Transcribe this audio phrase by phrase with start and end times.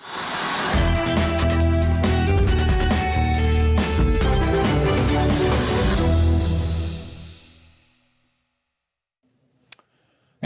[0.00, 0.27] you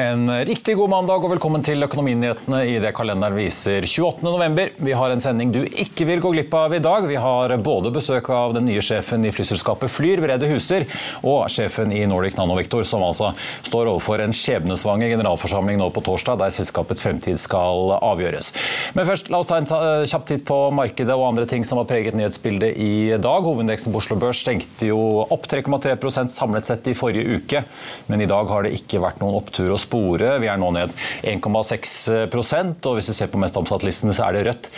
[0.03, 4.25] En riktig god mandag og velkommen til Økonominyhetene i det kalenderen viser 28.
[4.25, 4.73] november.
[4.83, 7.05] Vi har en sending du ikke vil gå glipp av i dag.
[7.07, 10.89] Vi har både besøk av den nye sjefen i flyselskapet Flyr, Brede Huser,
[11.23, 13.31] og sjefen i Nordic Nanovektor, som altså
[13.69, 18.51] står overfor en skjebnesvanger generalforsamling nå på torsdag, der selskapets fremtid skal avgjøres.
[18.99, 21.87] Men først, la oss ta en kjapp titt på markedet og andre ting som har
[21.93, 23.47] preget nyhetsbildet i dag.
[23.47, 27.65] Hovedindeksen på Oslo Børs stengte jo opp 3,3% samlet sett i forrige uke,
[28.11, 29.71] men i dag har det ikke vært noen opptur.
[29.71, 30.37] å spore.
[30.41, 30.93] Vi er nå ned
[31.29, 34.71] 1,6% og hvis du ser på mest omsatt-listene, så er det rødt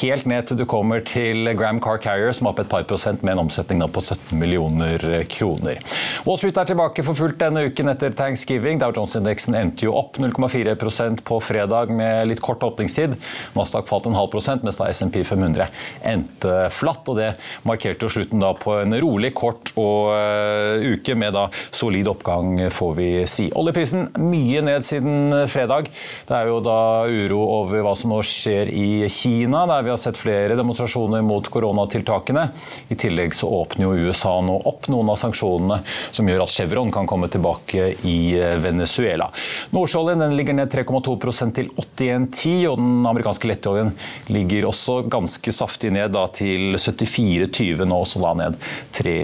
[0.00, 3.22] helt ned til du kommer til Gram Car Carrier, som er opp et par prosent
[3.22, 5.80] med en omsetning på 17 millioner kroner.
[6.26, 8.80] Wall Street er tilbake for fullt denne uken etter thanksgiving.
[8.80, 13.16] Dow Jones-indeksen endte jo opp 0,4% på fredag med litt kort åpningstid.
[13.56, 15.68] Nasdaq falt en halv prosent, mens da SMP 500
[16.12, 17.08] endte flatt.
[17.10, 17.30] og Det
[17.68, 22.54] markerte jo slutten da på en rolig, kort og, uh, uke med da solid oppgang,
[22.72, 23.48] får vi si.
[23.58, 25.88] Oljeprisen mye mye ned siden eh, fredag.
[26.28, 30.00] Det er jo da uro over hva som nå skjer i Kina, der vi har
[30.00, 32.48] sett flere demonstrasjoner mot koronatiltakene.
[32.92, 36.92] I tillegg så åpner jo USA nå opp noen av sanksjonene som gjør at Chevron
[36.92, 39.30] kan komme tilbake i eh, Venezuela.
[39.72, 43.92] Nordsjøoljen ligger ned 3,2% til 81,10, og den amerikanske lettoljen
[44.32, 48.62] ligger også ganske saftig ned da, til 74,20 nå, så da ned
[49.00, 49.18] 3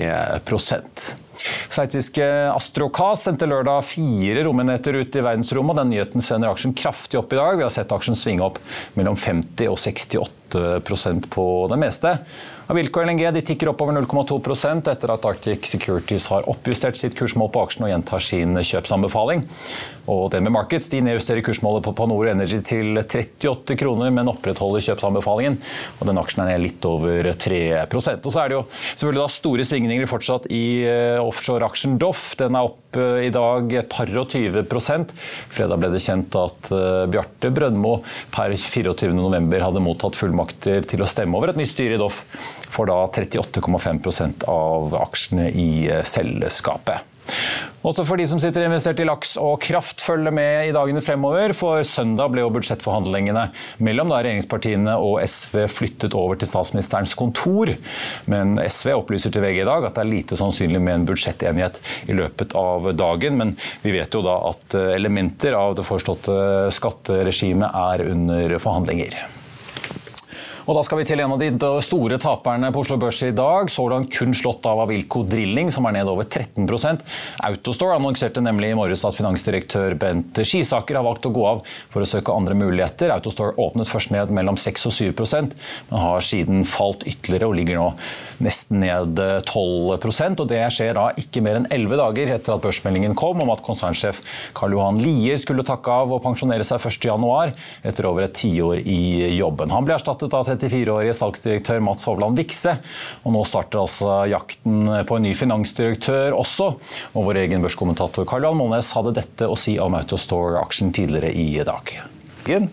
[1.73, 5.77] Sveitsiske Astrocas sendte lørdag fire romenheter ut i verdensrommet.
[5.77, 7.59] og Den nyheten sender aksjen kraftig opp i dag.
[7.59, 8.61] Vi har sett aksjen svinge opp
[8.99, 12.17] mellom 50 og 68% på det meste.
[12.69, 17.49] Avilco LNG de tikker opp over 0,2% etter at Arctic Securities har oppjustert sitt kursmål
[17.55, 19.47] på aksjen og gjentar sin kjøpsanbefaling.
[20.09, 25.57] Og DNB Markets de nedjusterer kursmålet på Panor Energy til 38 kroner, men opprettholder kjøpsanbefalingen.
[25.97, 29.33] og Den aksjen er ned litt over 3% Og så er det jo selvfølgelig da
[29.33, 32.33] store svingninger fortsatt i eh, offshore-aksjen Doff.
[32.41, 34.65] Den er opp eh, i dag et par og 20
[35.53, 37.99] Fredag ble det kjent at eh, Bjarte Brøndmo
[38.35, 42.25] per 24.11 hadde mottatt fullmakter til å stemme over et nytt styre i Doff
[42.69, 47.18] for da 38,5% av aksjene i eh, selskapet.
[47.87, 51.55] Også for de som sitter investert i laks og kraft, følger med i dagene fremover.
[51.57, 53.47] For søndag ble jo budsjettforhandlingene
[53.85, 57.73] mellom regjeringspartiene og SV flyttet over til statsministerens kontor.
[58.31, 61.81] Men SV opplyser til VG i dag at det er lite sannsynlig med en budsjettenighet
[62.11, 63.39] i løpet av dagen.
[63.41, 63.57] Men
[63.87, 66.39] vi vet jo da at elementer av det foreslåtte
[66.75, 69.38] skatteregimet er under forhandlinger.
[70.69, 73.71] Og da skal vi til en av de store taperne på Oslo Børs i dag.
[73.73, 77.05] Så langt kun slått av Avilco Drilling, som er ned over 13%
[77.49, 82.05] Autostore annonserte nemlig i morges at finansdirektør Bent Skisaker har valgt å gå av for
[82.05, 83.15] å søke andre muligheter.
[83.15, 85.57] Autostore åpnet først ned mellom 6 og 7%
[85.89, 87.89] men har siden falt ytterligere og ligger nå
[88.45, 89.17] nesten ned
[89.49, 93.55] 12% og Det skjer da ikke mer enn 11 dager etter at børsmeldingen kom om
[93.55, 94.21] at konsernsjef
[94.59, 97.57] Karl Johan Lier skulle takke av og pensjonere seg 1.1
[97.89, 99.73] etter over et tiår i jobben.
[99.73, 102.77] Han ble erstattet av 34-årige salgsdirektør Mats Hovland Vikse.
[103.25, 106.73] Og nå starter altså jakten på en ny finansdirektør også.
[107.15, 111.51] Og vår egen børskommentator Karl Johan Molnes hadde dette å si om Autostore-aksjen tidligere i
[111.67, 111.99] dag.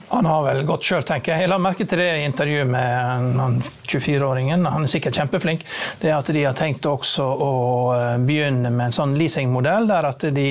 [0.09, 1.45] Han har vel gått sjøl, tenker jeg.
[1.45, 4.65] Jeg la merke til det i intervjuet med 24-åringen.
[4.71, 5.65] Han er sikkert kjempeflink.
[6.01, 7.51] Det er at de har tenkt også å
[7.95, 10.47] eh, begynne med en sånn leasingmodell, der at de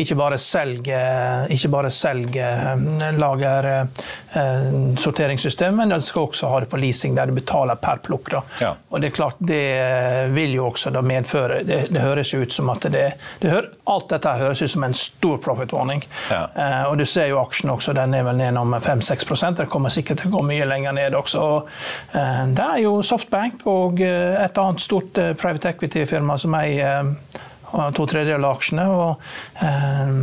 [0.00, 4.70] ikke bare selger, ikke bare selger eh, lager eh,
[5.00, 8.30] sorteringssystem, men de skal også ha det på leasing, der du betaler per plukk.
[8.60, 8.74] Ja.
[8.90, 9.64] Og det er klart, det
[10.34, 13.06] vil jo også da medføre Det, det høres ut som at det,
[13.40, 16.04] det hører, Alt dette høres ut som en stor profit-warning.
[16.30, 16.44] Ja.
[16.54, 19.92] Eh, og du ser jo aksjen også, den er vel ned om 5-6 Det kommer
[19.92, 21.40] sikkert til å gå mye lenger ned også.
[21.40, 21.68] Og,
[22.14, 27.10] eh, det er jo Softbank og eh, et annet stort eh, private equity-firma som eier
[27.10, 28.86] eh, to tredjedeler av aksjene.
[28.90, 29.20] og
[29.62, 30.14] eh,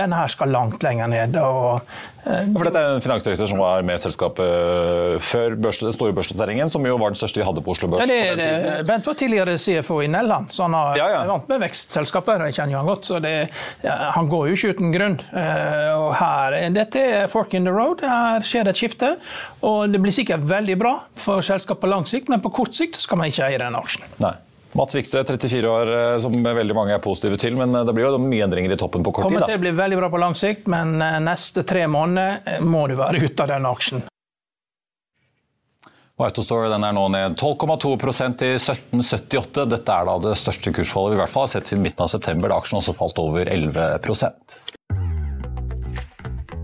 [0.00, 1.36] Denne her skal langt lenger ned.
[1.36, 1.82] og
[2.24, 6.86] For dette er en finansdirektør som var med selskapet før børs, den store børsnoteringen, som
[6.88, 8.04] jo var den største vi hadde på Oslo Børs.
[8.08, 11.24] Ja, det, det, Bent var tidligere CFO i Nelland, så han har Ja, ja.
[11.28, 12.46] vant med vekstselskaper.
[12.48, 13.34] Jeg kjenner jo han godt, så det,
[13.84, 15.18] han går jo ikke uten grunn.
[15.36, 18.00] Eh, og her, dette er fork in the road.
[18.04, 19.12] Her skjer det et skifte.
[19.66, 22.96] Og det blir sikkert veldig bra for selskapet på lang sikt, men på kort sikt
[23.00, 24.08] skal man ikke eie den aksjen.
[24.22, 24.32] Nei.
[24.74, 28.08] Mats Vikse, 34 år, eh, som veldig mange er positive til, men eh, det blir
[28.08, 29.36] jo mye endringer i toppen på kort tid.
[29.36, 32.88] Kommer til å bli veldig bra på lang sikt, men eh, neste tre måneder må
[32.90, 34.02] du være ute av den aksjen.
[36.24, 39.64] Autostore den er nå ned 12,2% til 1778.
[39.70, 42.10] Dette er da det største kursfallet vi i hvert fall har sett siden midten av
[42.10, 43.98] september, da aksjen også falt over 11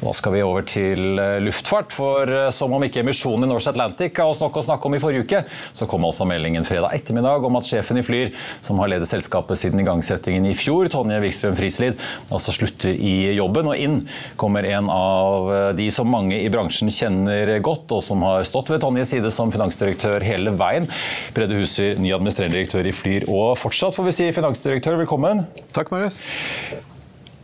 [0.00, 3.68] Nå skal vi over til eh, luftfart, for eh, som om ikke emisjonen i Norse
[3.68, 5.42] Atlantic ga oss nok å snakke om i forrige uke,
[5.76, 8.32] så kom altså meldingen fredag ettermiddag om at sjefen i Flyr,
[8.64, 12.00] som har ledet selskapet siden igangsettingen i fjor, Tonje Wikstrøm Frislid,
[12.32, 13.68] altså slutter i jobben.
[13.68, 14.00] Og inn
[14.40, 18.72] kommer en av eh, de som mange i bransjen kjenner godt, og som har stått
[18.72, 20.88] ved Tonjes side som finansdirektør hele veien.
[21.36, 25.44] Brede Huser, ny administrerende direktør i Flyr, og fortsatt får vi si finansdirektør, velkommen.
[25.76, 26.22] Takk, Marius.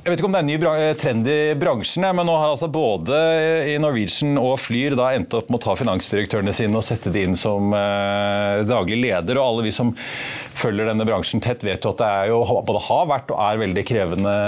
[0.06, 2.68] Jeg vet ikke om det er en ny trend i bransjen, men nå har altså
[2.70, 3.16] både
[3.66, 7.24] i Norwegian og Flyr da endt opp med å ta finansdirektørene sine og sette de
[7.26, 9.40] inn som eh, daglig leder.
[9.40, 12.38] Og alle vi som følger denne bransjen tett, vet jo at det er jo,
[12.70, 14.38] både har vært og er veldig krevende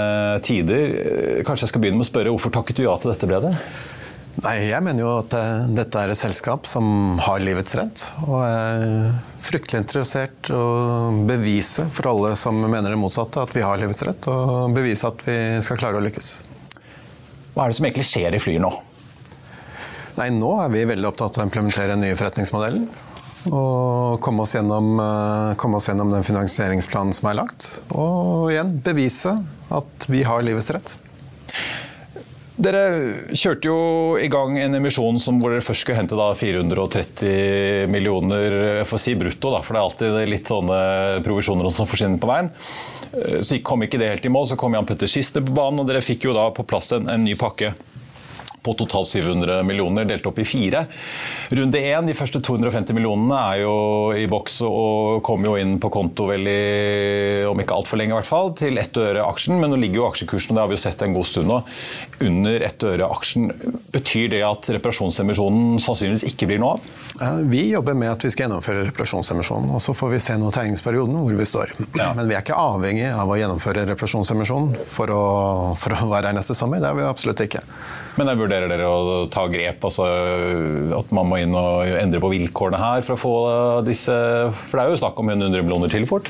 [0.47, 0.95] tider.
[0.95, 3.51] Eh, Kanskje jeg skal begynne med å spørre hvorfor takket du ja til dette, Brede?
[4.39, 8.03] Nei, jeg mener jo at eh, dette er et selskap som har livets rett.
[8.23, 8.83] Og er
[9.43, 14.03] fryktelig interessert i å bevise for alle som mener det motsatte, at vi har livets
[14.07, 14.29] rett.
[14.31, 16.31] Og bevise at vi skal klare å lykkes.
[17.55, 18.71] Hva er det som egentlig skjer i Flyr nå?
[20.19, 22.87] Nei, nå er vi veldig opptatt av å implementere den nye forretningsmodellen.
[23.49, 27.81] Og komme oss gjennom, eh, komme oss gjennom den finansieringsplanen som er lagt.
[27.91, 29.35] Og igjen bevise
[29.71, 30.95] at vi har livets rett.
[32.59, 32.79] Dere
[33.31, 33.75] kjørte jo
[34.19, 39.13] i gang en emisjon hvor dere først skulle hente da 430 millioner jeg får si
[39.15, 40.79] brutto, da, for det er alltid litt sånne
[41.23, 42.51] provisjoner som forsvinner på veien.
[43.15, 45.79] Eh, Så kom ikke det helt i mål, så kom Jan Petter Siste på banen,
[45.79, 47.71] og dere fikk jo da på plass en, en ny pakke
[48.63, 50.85] på totalt 700 millioner, delt opp i fire.
[51.55, 53.75] Runde én, de første 250 millionene, er jo
[54.15, 56.59] i boks og kommer jo inn på konto vel i,
[57.49, 59.57] om ikke altfor lenge i hvert fall, til ett øre aksjen.
[59.59, 61.59] Men nå ligger jo aksjekursen, og det har vi jo sett en god stund nå,
[62.29, 63.51] under ett øre aksjen.
[63.93, 67.43] Betyr det at reparasjonsemisjonen sannsynligvis ikke blir noe av?
[67.49, 71.19] Vi jobber med at vi skal gjennomføre reparasjonsemisjonen, og så får vi se nå tegningsperioden
[71.19, 71.75] hvor vi står.
[71.97, 72.11] Ja.
[72.15, 76.57] Men vi er ikke avhengig av å gjennomføre reparasjonsemisjonen for for å være her neste
[76.57, 76.81] sommer.
[76.81, 77.63] Det er vi absolutt ikke.
[78.19, 80.05] Men jeg vurderer dere å ta grep, altså
[80.97, 83.33] at man må inn og endre på vilkårene her for å få
[83.87, 84.11] disse
[84.65, 86.27] For det er jo snakk om 100 millioner til fort.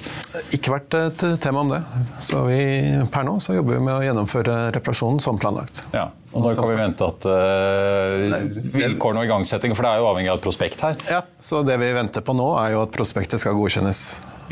[0.53, 1.81] Ikke vært et tema om det.
[2.21, 2.61] Så vi,
[3.09, 5.81] per nå så jobber vi med å gjennomføre reparasjonen som planlagt.
[5.95, 6.11] Ja.
[6.29, 8.37] Og når kan vi vente at uh,
[8.75, 10.99] vilkårene og igangsetting, for det er jo avhengig av et prospekt her.
[11.09, 14.03] Ja, så det vi venter på nå er jo at prospektet skal godkjennes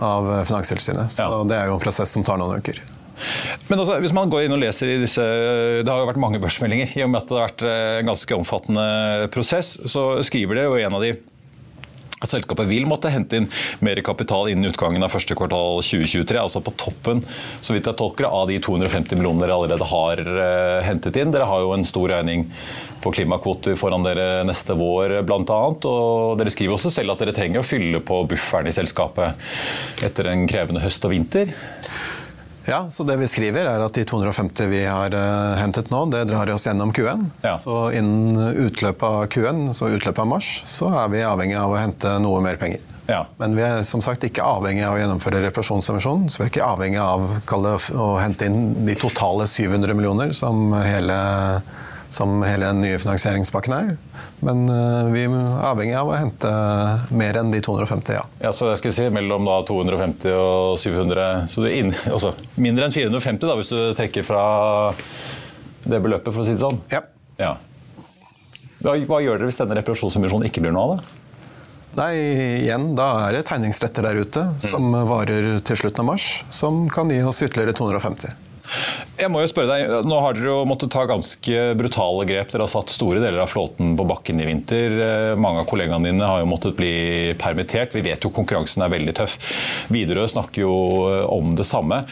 [0.01, 1.13] av Finanstilsynet.
[1.13, 1.43] Så Ja.
[1.45, 2.81] det er jo en prosess som tar noen uker.
[3.67, 6.41] Men altså, hvis man går inn og leser i disse Det har jo vært mange
[6.43, 6.93] børsmeldinger.
[6.97, 10.67] I og med at det har vært eh, en ganske omfattende prosess, så skriver det
[10.69, 11.15] jo en av de
[12.17, 13.47] at selskapet vil måtte hente inn
[13.85, 16.39] mer kapital innen utgangen av første kvartal 2023.
[16.41, 17.21] Altså på toppen
[17.61, 21.33] så vidt jeg tolker det, av de 250 millioner dere allerede har eh, hentet inn.
[21.33, 22.47] Dere har jo en stor regning
[23.03, 25.61] på klimakvoter foran dere neste vår bl.a.
[25.77, 29.37] Og dere skriver også selv at dere trenger å fylle på bufferen i selskapet
[30.07, 31.53] etter en krevende høst og vinter.
[32.67, 36.25] Ja, så det vi skriver er at de 250 vi har uh, hentet nå, det
[36.27, 37.23] drar oss gjennom Q1.
[37.45, 37.55] Ja.
[37.61, 41.79] Så innen utløpet av Q1, så utløpet av mars, så er vi avhengig av å
[41.79, 42.83] hente noe mer penger.
[43.07, 43.21] Ja.
[43.39, 46.27] Men vi er som sagt ikke avhengig av å gjennomføre reparasjonsemisjonen.
[46.27, 47.27] Så vi er ikke avhengig av
[47.63, 51.17] det, å hente inn de totale 700 millioner som hele,
[52.09, 53.91] som hele den nye finansieringspakken er.
[54.45, 55.35] Men uh, vi er
[55.65, 56.51] avhengig av å hente
[57.17, 58.23] mer enn de 250, ja.
[58.43, 62.95] Ja, så jeg skulle si Mellom da 250 og 700 så inn, altså, Mindre enn
[62.95, 64.43] 450 da, hvis du trekker fra
[65.87, 66.81] det beløpet, for å si det sånn?
[66.93, 67.01] Ja.
[67.41, 67.53] ja.
[68.83, 71.13] Hva, hva gjør dere hvis denne reparasjonsemisjonen ikke blir noe av det?
[71.97, 72.13] Nei,
[72.61, 77.09] igjen, da er det tegningsretter der ute som varer til slutten av mars, som kan
[77.09, 78.35] gi oss ytterligere 250.
[79.17, 82.51] Jeg må jo spørre deg, Nå har dere jo måttet ta ganske brutale grep.
[82.51, 84.97] Dere har satt store deler av flåten på bakken i vinter.
[85.07, 87.95] Eh, mange av kollegaene dine har jo måttet bli permittert.
[87.95, 89.37] Vi vet jo konkurransen er veldig tøff.
[89.93, 90.75] Widerøe snakker jo
[91.11, 92.03] eh, om det samme.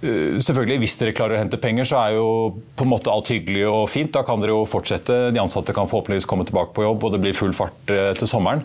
[0.00, 2.26] Eh, selvfølgelig, Hvis dere klarer å hente penger, så er jo
[2.74, 4.12] på en måte alt hyggelig og fint.
[4.16, 5.28] Da kan dere jo fortsette.
[5.34, 8.64] De ansatte kan forhåpentligvis komme tilbake på jobb, og det blir full fart til sommeren.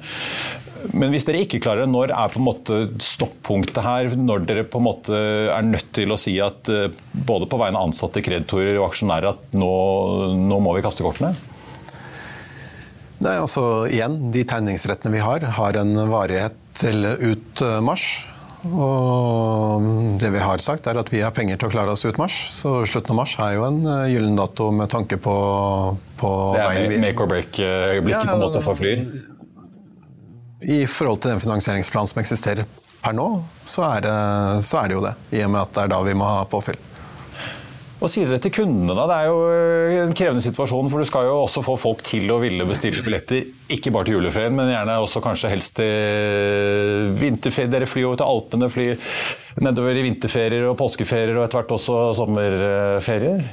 [0.93, 4.09] Men hvis dere ikke klarer det, når er på en måte stoppunktet her?
[4.15, 5.19] Når dere på en måte
[5.51, 9.33] er nødt til å si at eh, både på vegne av ansatte, kreditorer og aksjonærer
[9.33, 9.71] at nå,
[10.39, 11.33] nå må vi kaste kortene?
[13.19, 18.05] Nei, altså igjen, De tegningsrettene vi har, har en varighet til ut mars.
[18.67, 19.85] Og
[20.19, 22.35] det vi har sagt, er at vi har penger til å klare oss ut mars.
[22.55, 25.35] Så slutten av mars er jo en eh, gyllen dato med tanke på,
[26.19, 29.05] på Det er make or break-øyeblikket ja, på en måte for Flyr?
[30.61, 32.67] I forhold til den finansieringsplanen som eksisterer
[32.99, 33.29] per nå,
[33.63, 34.15] så er, det,
[34.67, 35.15] så er det jo det.
[35.31, 36.79] I og med at det er da vi må ha påfyll.
[37.99, 38.93] Hva sier dere til kundene?
[38.95, 39.05] da?
[39.09, 42.31] Det er jo eh, en krevende situasjon, for du skal jo også få folk til
[42.31, 43.49] å ville bestille billetter.
[43.75, 47.71] Ikke bare til juleferien, men gjerne også kanskje helst til vinterferie.
[47.71, 48.95] Dere flyr jo til Alpene, flyr
[49.59, 53.43] nedover i vinterferier og påskeferier og etter hvert også sommerferier.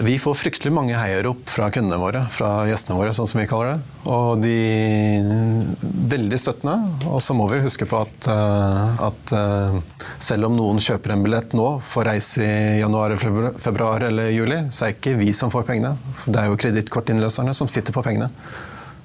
[0.00, 3.74] Vi får fryktelig mange heiarop fra kundene våre, fra gjestene våre, sånn som vi kaller
[3.74, 3.98] det.
[4.08, 4.54] Og de
[6.12, 6.76] veldig støttende.
[7.10, 11.22] Og så må vi huske på at, eh, at, eh, selv om noen kjøper en
[11.22, 13.16] billett nå for reise i januar,
[13.60, 15.96] februar eller juli, så er det ikke vi som får pengene.
[16.24, 18.30] Det er jo kredittkortinnløserne som sitter på pengene.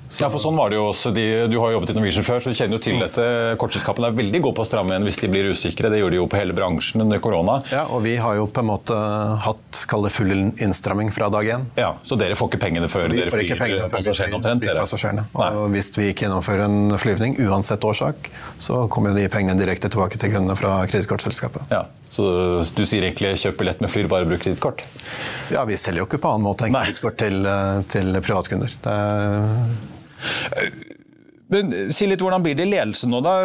[0.09, 0.21] Så.
[0.23, 1.11] Ja, for sånn var det jo også.
[1.15, 3.23] De, du har jobbet i Norwegian før, så du kjenner jo til dette.
[3.59, 5.91] Kortselskapene er veldig gode på å stramme igjen hvis de blir usikre.
[5.91, 7.57] Det gjorde de jo på hele bransjen under korona.
[7.73, 8.95] Ja, og vi har jo på en måte
[9.43, 10.31] hatt kall det full
[10.63, 11.67] innstramming fra dag én.
[11.75, 14.63] Ja, Så dere får ikke pengene før dere flyr pengene passasjerene omtrent?
[14.79, 15.27] passasjerene.
[15.35, 18.31] Og hvis vi ikke gjennomfører en flyvning, uansett årsak,
[18.63, 21.67] så kommer de pengene direkte tilbake til kundene fra kredittkortselskapet.
[21.73, 21.83] Ja,
[22.17, 22.25] så
[22.75, 24.79] du sier egentlig kjøp billett med Flyr, bare bruk kredittkort?
[25.53, 28.69] Ja, vi selger jo ikke på annen måte enn kredittkort til, eh, til privatkunder.
[28.83, 29.03] Det er
[31.47, 33.35] men Si litt, Hvordan blir det i ledelsen nå, da?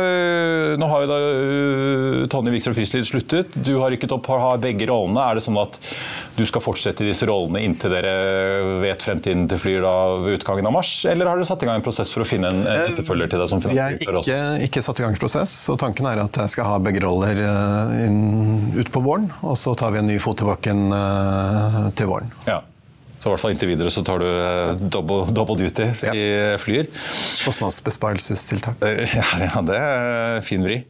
[0.80, 3.54] Nå har jo da uh, Tonje Wikstrøm Frislid sluttet.
[3.54, 5.22] Du har rykket opp, har begge rollene.
[5.22, 5.78] Er det sånn at
[6.34, 8.14] du skal fortsette i disse rollene inntil dere
[8.82, 9.94] vet fremtiden til Flyr da,
[10.24, 10.94] ved utgangen av mars?
[11.08, 13.52] Eller har dere satt i gang en prosess for å finne en, etterfølger til deg?
[13.52, 16.56] som Jeg har ikke, ikke, satt i gang en prosess, og tanken er at jeg
[16.56, 17.38] skal ha begge roller
[18.02, 18.20] inn,
[18.74, 19.30] ut på våren.
[19.46, 20.86] Og så tar vi en ny fot i bakken
[21.98, 22.34] til våren.
[22.48, 22.62] Ja.
[23.22, 26.14] Så i hvert fall inntil videre så tar du eh, double, double duty ja.
[26.14, 26.24] i
[26.58, 26.88] flyer.
[27.46, 28.82] Kostnadsbesparelsestiltak.
[29.12, 30.80] Ja, ja, det er fin vri.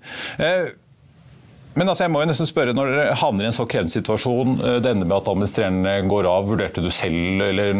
[0.40, 0.72] Eh,
[1.76, 4.58] men altså, jeg må jo nesten spørre, når dere havner i en så krevende situasjon,
[4.84, 7.72] det ender med at administrerende går av, vurderte du selv, eller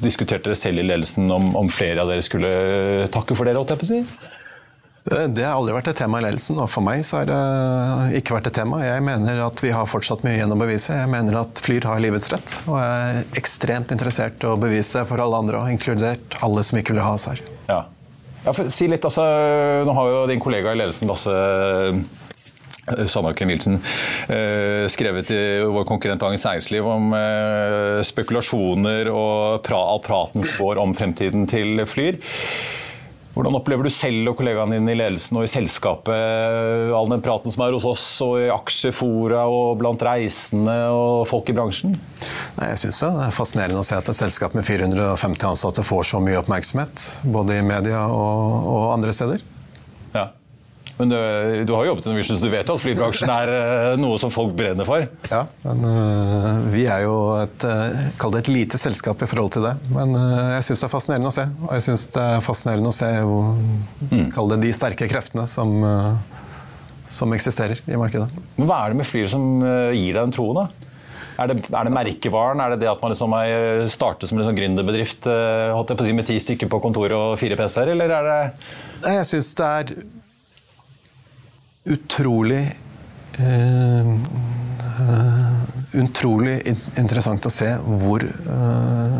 [0.00, 2.52] diskuterte dere selv i ledelsen om, om flere av dere skulle
[3.12, 3.60] takke for dere?
[3.60, 4.35] holdt jeg på å si?
[5.06, 8.34] Det har aldri vært et tema i ledelsen, og for meg så har det ikke
[8.34, 8.80] vært et tema.
[8.82, 10.96] Jeg mener at vi har fortsatt mye igjen å bevise.
[10.98, 15.04] Jeg mener at Flyr har livets rett, og jeg er ekstremt interessert i å bevise
[15.06, 17.42] for alle andre, inkludert alle som ikke vil ha oss her.
[17.70, 17.84] Ja.
[18.48, 19.26] ja si litt, altså,
[19.86, 23.78] Nå har jo din kollega i ledelsen, Lasse eh, Sandaker Nilsen
[24.26, 30.82] eh, skrevet i vår konkurrent Dagens Næringsliv om eh, spekulasjoner og pra, all praten spår
[30.82, 32.18] om fremtiden til Flyr.
[33.36, 37.52] Hvordan opplever du selv og kollegaene dine i ledelsen og i selskapet all den praten
[37.52, 41.98] som er hos oss og i aksjefora og blant reisende og folk i bransjen?
[42.56, 46.08] Nei, jeg synes Det er fascinerende å se at et selskap med 450 ansatte får
[46.14, 47.04] så mye oppmerksomhet.
[47.28, 49.44] Både i media og, og andre steder.
[50.16, 50.30] Ja.
[50.96, 51.16] Men du,
[51.68, 54.32] du, har jobbet i Norwegian, så du vet jo at flybransjen er uh, noe som
[54.32, 55.04] folk brenner for?
[55.28, 59.74] Ja, men uh, vi er jo et, det et lite selskap i forhold til det.
[59.92, 60.16] Men
[60.56, 61.44] jeg syns det er fascinerende å se.
[61.66, 64.24] Og jeg syns det er fascinerende å se mm.
[64.34, 65.86] kall det de sterke kreftene som,
[67.12, 68.32] som eksisterer i markedet.
[68.56, 70.64] Men Hva er det med Flyr som gir deg den troen?
[70.64, 70.92] da?
[71.36, 72.60] Er det, er det, merkevaren?
[72.64, 73.34] Er det det at man liksom
[73.92, 78.14] starter som en liksom gründerbedrift si, med ti stykker på kontoret og fire PC-er, eller
[78.16, 78.38] er det
[79.04, 79.98] Jeg syns det er
[81.86, 82.64] utrolig
[83.40, 84.14] uh,
[85.96, 86.58] Utrolig
[86.98, 89.18] interessant å se hvor uh,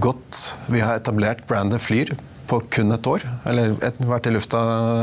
[0.00, 0.38] godt
[0.72, 2.14] vi har etablert brandet Flyr
[2.50, 3.26] på kun et år.
[3.48, 4.60] Eller et, vært i lufta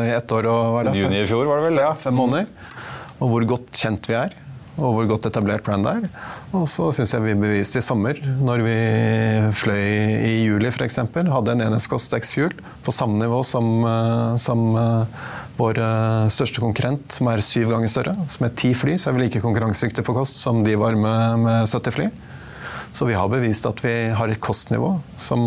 [0.07, 1.79] i ett år og Siden juni i fjor, var det vel?
[1.85, 1.93] Ja.
[1.99, 2.49] fem måneder.
[3.17, 4.35] Og hvor godt kjent vi er.
[4.77, 6.03] Og hvor godt etablert brand er.
[6.53, 8.75] Og så syns jeg vi beviste i sommer, når vi
[9.57, 9.87] fløy
[10.27, 12.53] i juli f.eks., hadde en enhetskost X-Fuel
[12.85, 15.25] på samme nivå som, eh, som eh,
[15.57, 19.17] vår eh, største konkurrent, som er syv ganger større, som er ti fly, så er
[19.17, 22.09] vi like konkurransedyktige på kost som de var med, med 70 fly.
[22.95, 25.41] Så vi har bevist at vi har et kostnivå som,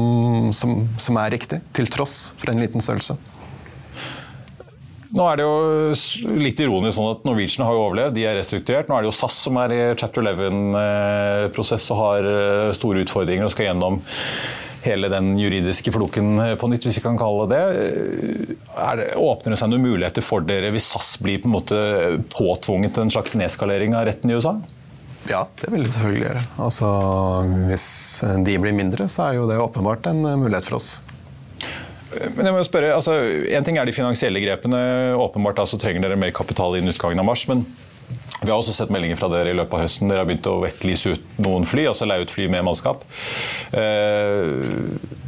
[0.54, 3.16] som, som er riktig, til tross for en liten størrelse.
[5.10, 8.86] Nå er det jo litt ironisk sånn at Norwegian har jo overlevd, de er restrukturert.
[8.86, 13.48] Nå er det jo SAS som er i chapter 11-prosess og har eh, store utfordringer
[13.48, 13.98] og skal gjennom
[14.84, 18.56] hele den juridiske floken på nytt, hvis vi kan kalle det det.
[19.00, 21.80] det åpner det seg noen muligheter for dere hvis SAS blir på en måte
[22.32, 24.56] påtvunget en slags nedskalering av retten i USA?
[25.28, 26.42] Ja, det vil det selvfølgelig gjøre.
[26.64, 26.88] Altså,
[27.68, 27.86] hvis
[28.46, 30.94] de blir mindre, så er jo det åpenbart en mulighet for oss.
[32.34, 33.12] Men jeg må spørre, altså,
[33.54, 34.80] En ting er de finansielle grepene.
[35.20, 37.46] Åpenbart altså, trenger dere mer kapital innen utgangen av mars.
[37.50, 37.66] men
[38.40, 40.08] vi har også sett meldinger fra dere i løpet av høsten.
[40.08, 43.04] Dere har begynt å wetlease ut noen fly, altså leie ut fly med mannskap.
[43.76, 44.48] Eh,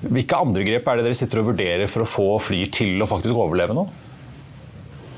[0.09, 3.11] hvilke andre grep er det dere sitter og vurderer for å få flyer til å
[3.11, 3.85] faktisk overleve nå?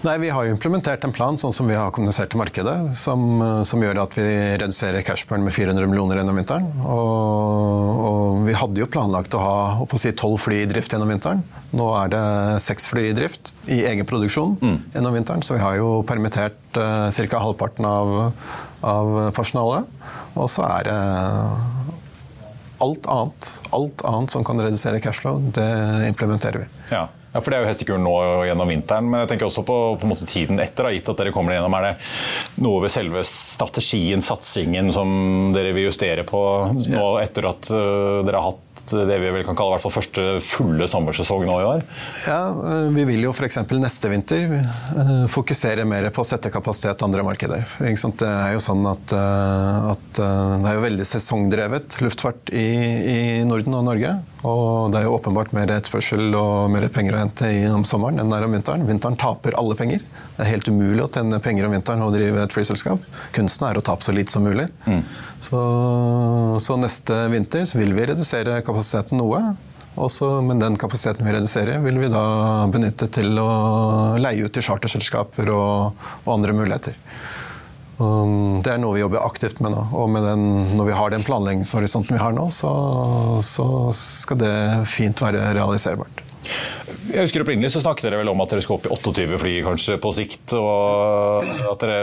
[0.05, 3.41] Nei, Vi har jo implementert en plan sånn som vi har kommunisert til markedet, som,
[3.65, 4.27] som gjør at vi
[4.61, 6.67] reduserer cashburn med 400 millioner gjennom vinteren.
[6.83, 11.09] Og, og, vi hadde jo planlagt å ha å si, 12 fly i drift gjennom
[11.09, 11.41] vinteren.
[11.73, 12.25] Nå er det
[12.65, 14.77] seks fly i drift i egen produksjon mm.
[14.93, 17.41] gjennom vinteren, så vi har jo permittert uh, ca.
[17.41, 18.15] halvparten av,
[18.85, 19.89] av personalet.
[20.37, 21.01] Og så er det
[22.85, 25.71] alt annet, alt annet som kan redusere cashflow, det
[26.13, 26.73] implementerer vi.
[26.93, 27.07] Ja.
[27.35, 28.15] Ja, for Det er jo hestekuren nå
[28.47, 31.57] gjennom vinteren, men jeg tenker også på, på måte, tiden etter, gitt at dere kommer
[31.57, 31.75] igjennom.
[31.81, 36.45] Er det noe ved selve strategien, satsingen, som dere vil justere på
[36.95, 40.25] nå etter at uh, dere har hatt det vi vel kan kalle hvert fall første
[40.45, 41.85] fulle sommersesong nå i år?
[42.27, 43.61] Ja, uh, Vi vil jo f.eks.
[43.79, 47.65] neste vinter uh, fokusere mer på å sette kapasitet andre markeder.
[47.79, 52.69] Det er jo sånn at, at det er jo veldig sesongdrevet luftfart i,
[53.15, 54.17] i Norden og Norge.
[54.45, 58.33] Og det er jo åpenbart mer etterspørsel og mer penger å hente om sommeren enn
[58.33, 58.87] det er om vinteren.
[58.89, 60.05] Vinteren taper alle penger.
[60.35, 63.05] Det er helt umulig å tjene penger om vinteren og drive et flyselskap.
[63.37, 64.67] Kunsten er å tape så lite som mulig.
[64.89, 65.05] Mm.
[65.39, 65.61] Så,
[66.65, 69.43] så, neste vinter vil vi redusere kapasiteten noe.
[69.95, 72.25] Også, men den kapasiteten vi reduserer, vil vi da
[72.67, 73.51] benytte til å
[74.19, 76.99] leie ut til charterselskaper og, og andre muligheter.
[77.99, 79.85] Um, det er noe vi jobber aktivt med nå.
[79.95, 80.45] Og med den,
[80.75, 82.73] når vi har den planleggingshorisonten vi har nå, så,
[83.47, 84.55] så, skal det
[84.91, 86.24] fint være realiserbart.
[87.11, 89.59] Jeg husker Opprinnelig så snakket dere vel om at dere skal opp i 28 fly
[89.67, 90.57] kanskje på sikt.
[90.59, 92.01] og at dere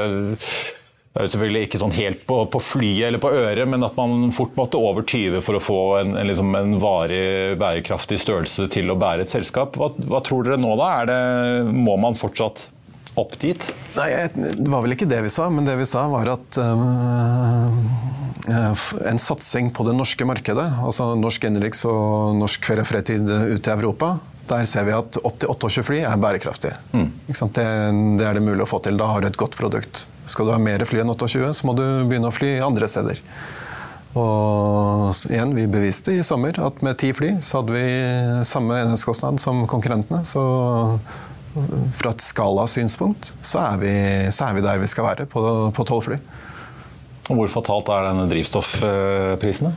[1.12, 3.98] det er jo selvfølgelig ikke sånn helt på, på, flyet eller på øret, men at
[3.98, 8.70] man fort måtte over 20 for å få en, en, liksom en varig bærekraftig størrelse
[8.72, 9.76] til å bære et selskap.
[9.76, 11.04] Hva, hva tror dere nå, da?
[11.10, 11.18] Det,
[11.68, 12.70] må man fortsatt
[13.20, 13.60] opp dit?
[13.98, 17.76] Nei, Det var vel ikke det vi sa, men det vi sa var at øh,
[19.12, 23.68] en satsing på det norske markedet, altså norsk innenriks og norsk ferie og fritid ute
[23.68, 24.16] i Europa,
[24.50, 26.74] der ser vi at opptil 28 fly er bærekraftig.
[26.92, 27.08] Mm.
[27.28, 27.66] Det,
[28.20, 29.00] det, er det mulig å få til.
[29.00, 30.06] Da har du et godt produkt.
[30.30, 33.22] Skal du ha mer fly enn 28, så må du begynne å fly andre steder.
[34.20, 39.40] Og igjen, vi beviste i sommer at med ti fly så hadde vi samme enhetskostnad
[39.40, 40.26] som konkurrentene.
[40.28, 40.44] Så
[42.00, 46.20] fra et skalasynspunkt så, så er vi der vi skal være, på tolv fly.
[47.32, 49.72] Og hvor fatalt er denne drivstoffprisene?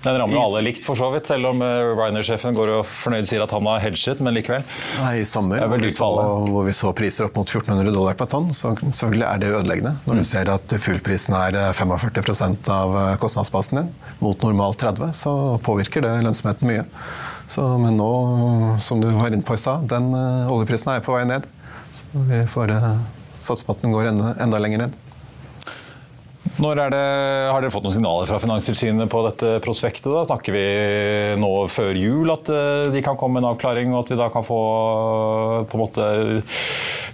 [0.00, 3.28] Den rammer jo alle likt, for så vidt, selv om eh, Ryanair-sjefen går og fornøyd
[3.28, 4.64] sier at han har hedget, men likevel.
[5.02, 6.08] Nei, I sommer, hvor vi, så,
[6.48, 9.92] hvor vi, så, priser opp mot 1400 dollar per tonn, så selvfølgelig er det ødeleggende.
[10.06, 10.22] Når mm.
[10.22, 13.92] du ser at fuglprisen er 45 eh, av eh, kostnadsbasen din,
[14.24, 15.34] mot normalt 30 så
[15.66, 16.86] påvirker det lønnsomheten mye.
[17.50, 18.10] Så, men nå,
[18.80, 21.48] som du var inne på i stad, den oljeprisen er på vei ned.
[21.92, 22.72] Så vi får
[23.42, 24.98] satse på at den går enda, enda lenger ned.
[26.58, 27.00] Når det,
[27.52, 30.08] har dere fått noen signaler fra Finanstilsynet på dette prospektet?
[30.10, 30.24] Da?
[30.26, 30.64] Snakker vi
[31.40, 34.26] nå før jul at uh, de kan komme med en avklaring, og at vi da
[34.34, 34.60] kan få
[35.70, 36.08] på en måte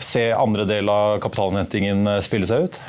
[0.03, 2.81] se andre del av kapitalinnhentingen spille seg ut?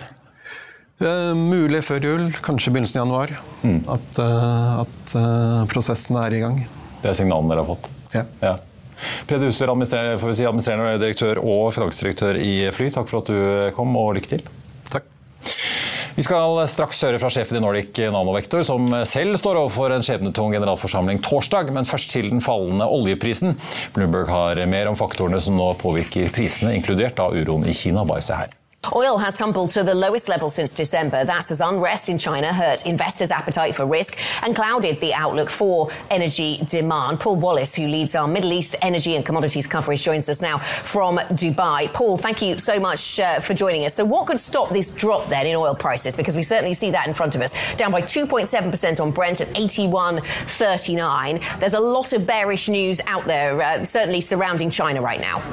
[0.97, 3.35] Eh, mulig før jul, kanskje begynnelsen av januar.
[3.61, 3.81] Mm.
[3.97, 5.17] At, uh, at
[5.69, 6.63] prosessen er i gang.
[7.03, 7.91] Det er signalene dere har fått?
[8.15, 8.23] Ja.
[8.41, 8.55] ja.
[9.29, 13.93] Peder Husser, administrerende, si, administrerende direktør og finansdirektør i Fly, takk for at du kom,
[13.99, 14.47] og lykke til.
[16.17, 20.55] Vi skal straks høre fra sjefen i Nordic Nanovektor, som selv står overfor en skjebnetung
[20.55, 23.53] generalforsamling torsdag, men først til den fallende oljeprisen.
[23.93, 28.01] Bloomberg har mer om faktorene som nå påvirker prisene, inkludert av uroen i Kina.
[28.01, 28.56] Bare se her.
[28.95, 31.25] Oil has tumbled to the lowest level since December.
[31.25, 35.89] That's as unrest in China hurt investors' appetite for risk and clouded the outlook for
[36.09, 37.19] energy demand.
[37.19, 41.17] Paul Wallace, who leads our Middle East energy and commodities coverage, joins us now from
[41.17, 41.91] Dubai.
[41.91, 43.93] Paul, thank you so much uh, for joining us.
[43.93, 46.15] So, what could stop this drop then in oil prices?
[46.15, 49.49] Because we certainly see that in front of us, down by 2.7% on Brent at
[49.49, 51.59] 81.39.
[51.59, 55.43] There's a lot of bearish news out there, uh, certainly surrounding China right now.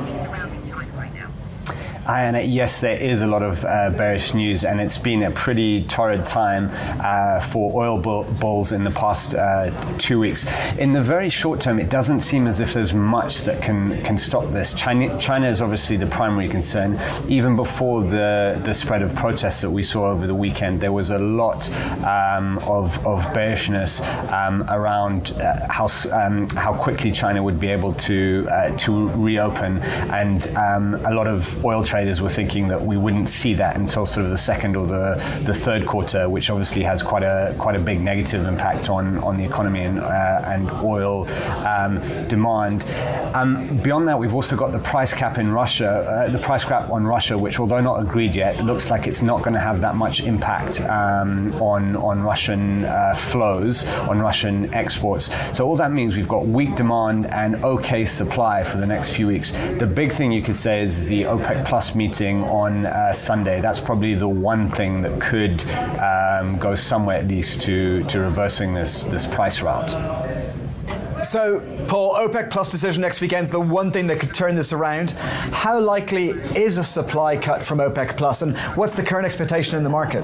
[2.06, 6.26] Yes, there is a lot of uh, bearish news, and it's been a pretty torrid
[6.26, 6.68] time
[7.02, 10.46] uh, for oil bulls in the past uh, two weeks.
[10.78, 14.18] In the very short term, it doesn't seem as if there's much that can can
[14.18, 14.74] stop this.
[14.74, 17.00] China, China is obviously the primary concern.
[17.28, 21.10] Even before the the spread of protests that we saw over the weekend, there was
[21.10, 21.70] a lot
[22.04, 27.94] um, of, of bearishness um, around uh, how um, how quickly China would be able
[27.94, 29.78] to uh, to reopen,
[30.12, 34.04] and um, a lot of oil traders were thinking that we wouldn't see that until
[34.04, 37.76] sort of the second or the, the third quarter, which obviously has quite a quite
[37.76, 41.28] a big negative impact on, on the economy and, uh, and oil
[41.64, 42.84] um, demand.
[43.32, 46.90] Um, beyond that, we've also got the price cap in Russia, uh, the price cap
[46.90, 49.94] on Russia, which although not agreed yet, looks like it's not going to have that
[49.94, 55.30] much impact um, on on Russian uh, flows, on Russian exports.
[55.56, 59.28] So all that means we've got weak demand and okay supply for the next few
[59.28, 59.52] weeks.
[59.78, 63.60] The big thing you could say is the OPEC Plus meeting on uh, Sunday.
[63.60, 65.64] That's probably the one thing that could
[65.98, 69.90] um, go somewhere at least to, to reversing this, this price route.
[71.24, 74.72] So, Paul, OPEC Plus decision next weekend is the one thing that could turn this
[74.72, 75.12] around.
[75.12, 79.84] How likely is a supply cut from OPEC Plus, and what's the current expectation in
[79.84, 80.22] the market?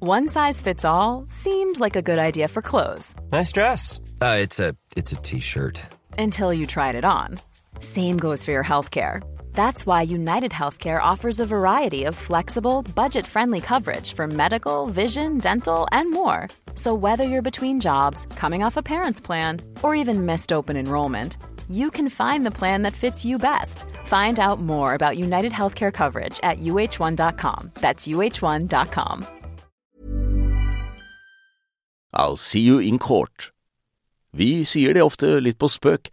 [0.00, 3.14] One size fits all seemed like a good idea for clothes.
[3.30, 4.00] Nice dress.
[4.20, 5.80] Uh, it's a it's a t-shirt.
[6.18, 7.38] Until you tried it on.
[7.84, 9.20] Same goes for your healthcare.
[9.54, 15.38] That's why United Healthcare offers a variety of flexible, budget friendly coverage for medical, vision,
[15.38, 16.46] dental, and more.
[16.74, 21.36] So, whether you're between jobs, coming off a parent's plan, or even missed open enrollment,
[21.68, 23.84] you can find the plan that fits you best.
[24.04, 27.72] Find out more about United Healthcare coverage at uh1.com.
[27.80, 29.26] That's uh1.com.
[32.14, 33.50] I'll see you in court.
[34.30, 36.12] Vi sier det ofte litt på spøk.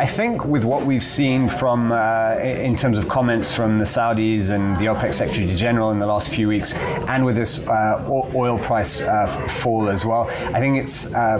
[0.00, 4.48] I think with what we've seen from, uh, in terms of comments from the Saudis
[4.48, 8.58] and the OPEC Secretary General in the last few weeks, and with this uh, oil
[8.58, 11.36] price uh, fall as well, I think it's uh,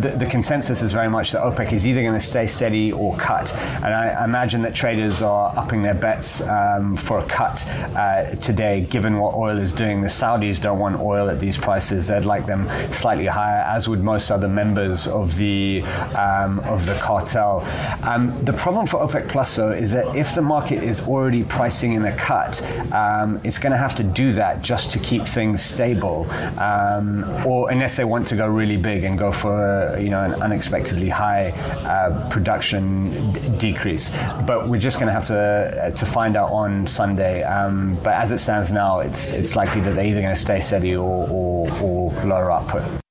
[0.00, 3.16] the, the, consensus is very much that OPEC is either going to stay steady or
[3.16, 3.54] cut.
[3.54, 8.80] And I imagine that traders are upping their bets um, for a cut uh, today,
[8.80, 10.00] given what oil is doing.
[10.00, 14.02] The Saudis don't want oil at these prices; they'd like them slightly higher, as would
[14.02, 15.82] most other members of the
[16.16, 17.64] um, of the cartel.
[18.02, 21.94] Um, the problem for OPEC Plus, though, is that if the market is already pricing
[21.94, 25.62] in a cut, um, it's going to have to do that just to keep things
[25.62, 30.22] stable, um, or unless they want to go really big and go for you know
[30.22, 31.50] an unexpectedly high
[31.86, 34.10] uh, production d- decrease.
[34.46, 37.42] But we're just going to have to uh, to find out on Sunday.
[37.42, 40.60] Um, but as it stands now, it's it's likely that they're either going to stay
[40.60, 43.03] steady or, or, or lower output.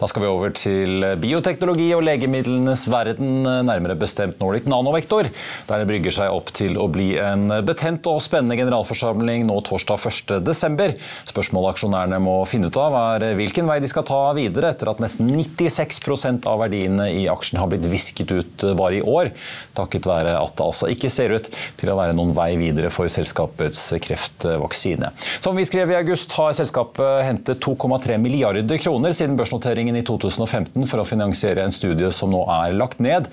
[0.00, 5.26] Da skal vi over til bioteknologi og legemidlenes verden, nærmere bestemt Nordic Nanovektor,
[5.68, 10.00] der det brygger seg opp til å bli en betent og spennende generalforsamling nå torsdag
[10.08, 10.94] 1.12.
[11.28, 15.02] Spørsmålet aksjonærene må finne ut av, er hvilken vei de skal ta videre etter at
[15.04, 19.34] nesten 96% av verdiene i aksjen har blitt visket ut bare i år,
[19.76, 23.12] takket være at det altså ikke ser ut til å være noen vei videre for
[23.12, 25.12] selskapets kreftvaksine.
[25.44, 30.06] Som vi skrev i august, har selskapet hentet 2,3 milliarder kroner siden børsnoteringen finansieringen i
[30.06, 33.28] 2015 for å finansiere en studie som nå er lagt ned.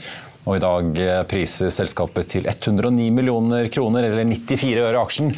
[0.48, 5.34] Og I dag eh, priser selskapet til 109 millioner kroner, eller 94 øre aksjen.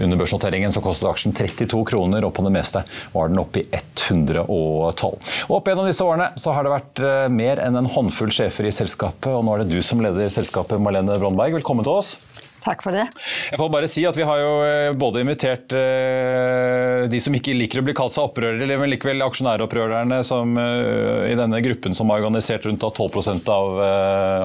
[0.00, 2.80] Under børsnoteringen så kostet aksjen 32 kroner, og på det meste
[3.12, 4.48] var den oppe i 112.
[4.48, 8.64] Og Opp gjennom disse årene så har det vært eh, mer enn en håndfull sjefer
[8.64, 11.60] i selskapet, og nå er det du som leder selskapet, Marlene Brondberg.
[11.60, 12.16] Velkommen til oss.
[12.64, 13.04] Takk for det.
[13.50, 17.56] Jeg får bare si at Vi har jo eh, både invitert uh, de som ikke
[17.56, 22.08] liker å bli kalt seg opprørere, men likevel aksjonæropprørerne som, uh, i denne gruppen som
[22.12, 23.78] har organisert rundt 12 av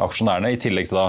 [0.03, 1.05] aksjonærene, i tillegg til da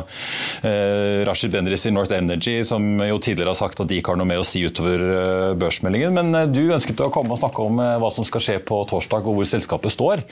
[1.26, 4.28] Rashid Bendris i North Energy, som jo tidligere har sagt at de ikke har noe
[4.28, 6.14] med å si utover børsmeldingen.
[6.16, 9.38] Men du ønsket å komme og snakke om hva som skal skje på torsdag, og
[9.40, 10.24] hvor selskapet står.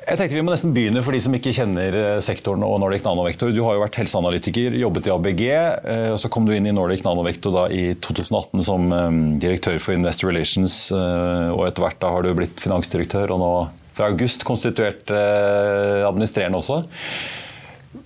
[0.00, 3.04] Jeg tenkte Vi må nesten begynne for de som ikke kjenner eh, sektoren og Nordic
[3.04, 3.52] Nanovektor.
[3.52, 5.42] Du har jo vært helseanalytiker, jobbet i ABG.
[5.50, 9.76] Eh, og Så kom du inn i Nordic Nanovektor da i 2018 som eh, direktør
[9.82, 10.78] for Investor Relations.
[10.90, 13.52] og Etter hvert da har du blitt finansdirektør, og nå
[13.94, 16.78] fra august konstituert administrerende også.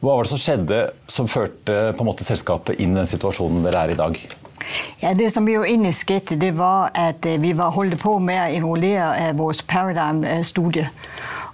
[0.01, 0.79] Hva var det som skjedde
[1.13, 4.19] som førte på en måte selskapet inn i den situasjonen dere er i dag?
[5.03, 8.59] Ja, Det som jo egentlig skjedde, det var at vi var holdt på med å
[8.59, 10.89] enrollere vårt Paradigm-studie.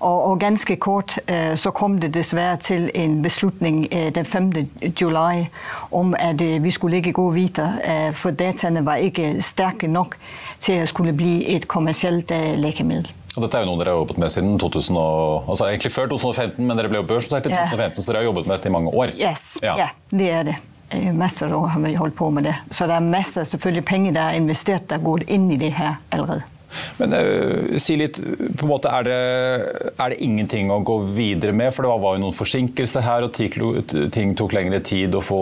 [0.00, 4.52] Og, og, ganske kort øh, så kom det dessverre til en beslutning øh, den 5.
[5.00, 5.46] juli
[5.92, 10.16] om at øh, vi skulle ikke gå videre, for dataene var ikke sterke nok
[10.58, 13.12] til å skulle bli et kommersielt legemiddel.
[13.36, 16.08] Og dette er jo noe dere har jobbet med siden 2000 og, altså egentlig før
[16.10, 18.74] 2015, men dere ble jo børsnotert i 2015, så dere har jobbet med dette i
[18.74, 19.12] mange år?
[19.20, 19.76] Yes, ja.
[19.78, 20.56] ja, det er det.
[21.14, 22.56] Masse år har vi holdt på med det.
[22.74, 26.00] Så det er masse selvfølgelig penger der er investert, der går inn i det her
[26.10, 26.42] allerede.
[27.00, 29.18] Men uh, si litt, på en måte er det,
[29.94, 31.72] er det, ingenting å gå videre med?
[31.74, 35.40] For det var, jo noen forsinkelser her, og ting tok lengre tid å få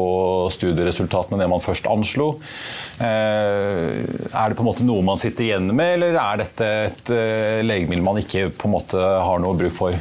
[0.54, 2.30] studieresultatene enn det man først anslo.
[3.00, 7.14] Uh, er det på en måte noe man sitter igjen med, eller er dette et
[7.14, 9.98] uh, legemiddel man ikke på en måte har noe bruk for?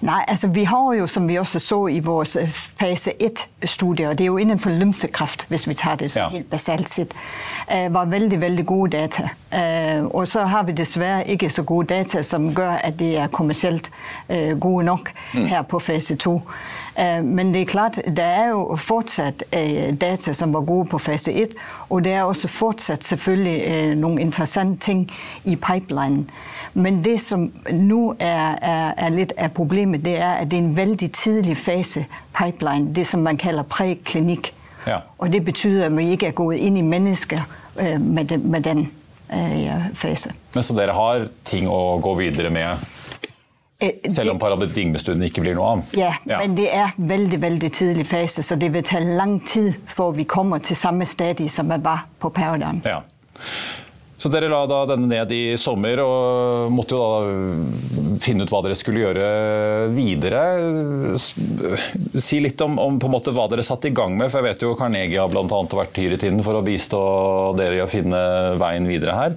[0.00, 4.20] Nei, altså vi har jo, som vi også så i vores øh, fase 1-studier, det
[4.20, 6.28] er jo innenfor lymfekraft, hvis vi tar det så ja.
[6.28, 7.14] helt basalt sett,
[7.72, 9.28] øh, var veldig veldig gode data.
[9.54, 13.26] Øh, og så har vi dessverre ikke så gode data som gjør at det er
[13.26, 13.90] kommersielt
[14.60, 15.46] gode nok mm.
[15.46, 16.40] her på fase 2.
[17.24, 19.42] Men det er klart, det er jo fortsatt
[19.98, 21.56] data som var gode på fase 1,
[21.90, 25.00] og det er også fortsatt selvfølgelig noen interessante ting
[25.44, 26.28] i pipelinen.
[26.74, 30.64] Men det som nå er, er, er, litt av problemet, det er at det er
[30.64, 32.04] en veldig tidlig fase
[32.34, 32.90] pipeline.
[32.94, 34.50] Det som man kaller preklinikk.
[34.86, 34.98] Ja.
[35.18, 37.44] Og det betyr at vi ikke er gått inn i mennesker
[37.78, 38.82] øh, med, den, med den
[39.30, 40.34] øh, fase.
[40.54, 42.82] Men Så dere har ting å gå videre med?
[43.84, 45.84] Eh, Selv om paradigmestudien ikke blir noe av?
[45.98, 49.76] Ja, ja, men det er veldig veldig tidlig fase, så det vil ta lang tid
[49.90, 52.82] før vi kommer til samme stadie som vi var på Paradigm.
[52.88, 53.02] Ja.
[54.24, 58.60] Så dere la da denne ned i sommer og måtte jo da finne ut hva
[58.64, 59.26] dere skulle gjøre
[59.92, 60.44] videre.
[62.22, 64.54] Si litt om, om på en måte hva dere satte i gang med, for jeg
[64.54, 65.44] vet jo Carnegie har bl.a.
[65.50, 67.02] vært hyret inn for å bistå
[67.58, 68.22] dere i å finne
[68.62, 69.36] veien videre her.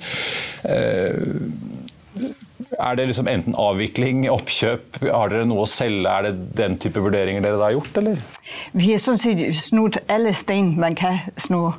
[2.78, 6.10] Eh, er det liksom enten avvikling, oppkjøp, har dere noe å selge?
[6.10, 8.22] Er det den type vurderinger dere da har gjort, eller?
[8.74, 11.74] Vi har sånn sett snudd alle stein man kan snu.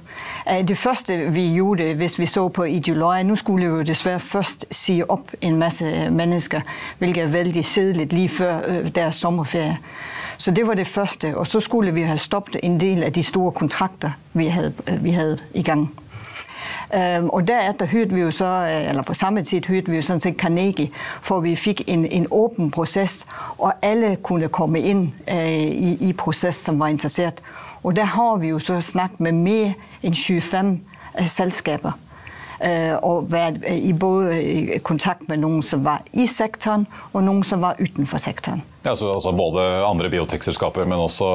[0.47, 3.89] Eh, det første vi gjorde, hvis vi så på i juli Nå skulle vi jo
[3.89, 6.63] dessverre først si opp en masse mennesker,
[6.99, 9.79] hvilket er veldig kjedelig like før øh, deres sommerferie.
[10.39, 11.37] Så det var det første.
[11.37, 15.05] Og så skulle vi ha stoppet en del av de store kontrakter vi hadde, øh,
[15.05, 15.89] vi hadde i gang.
[17.33, 20.21] Og deretter hørte vi jo så, øh, eller på samme tid hørte vi jo sådan
[20.21, 20.91] set Carnegie,
[21.23, 23.27] for vi fikk en, en åpen prosess,
[23.59, 27.43] og alle kunne komme inn uh, i, i prosess som var interessert.
[27.83, 29.73] Og der har vi jo så snakket med mer
[30.03, 30.81] enn 25
[31.21, 31.93] uh, selskaper.
[32.65, 37.23] Øh, og vært øh, i både øh, kontakt med noen som var i sektoren, og
[37.23, 38.65] noen som var utenfor sektoren.
[38.83, 41.29] Ja, så, altså både andre biotekselskaper, men også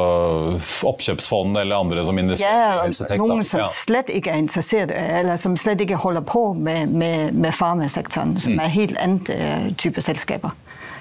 [0.89, 3.23] oppkjøpsfond eller andre som investerer i helsetek?
[3.23, 3.69] Noen som ja.
[3.71, 8.57] slett ikke er interessert, eller som slett ikke holder på med, med, med farmasektoren, som
[8.57, 8.65] mm.
[8.65, 10.51] er helt annen type selskaper.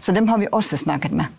[0.01, 1.35] Så dem har vi også snakket med.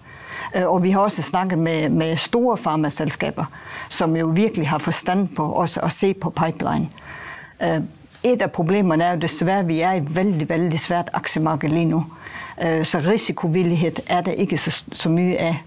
[0.67, 3.48] Og vi har også snakket med, med store farmaselskaper,
[3.89, 6.89] som jo virkelig har forstand på også å se på pipeline.
[8.23, 11.89] Et av problemene er jo dessverre vi er i et veldig veldig svært aksjemarked lige
[11.91, 12.03] nå.
[12.63, 15.62] Øh, så risikovillighet er det ikke så, så mye av.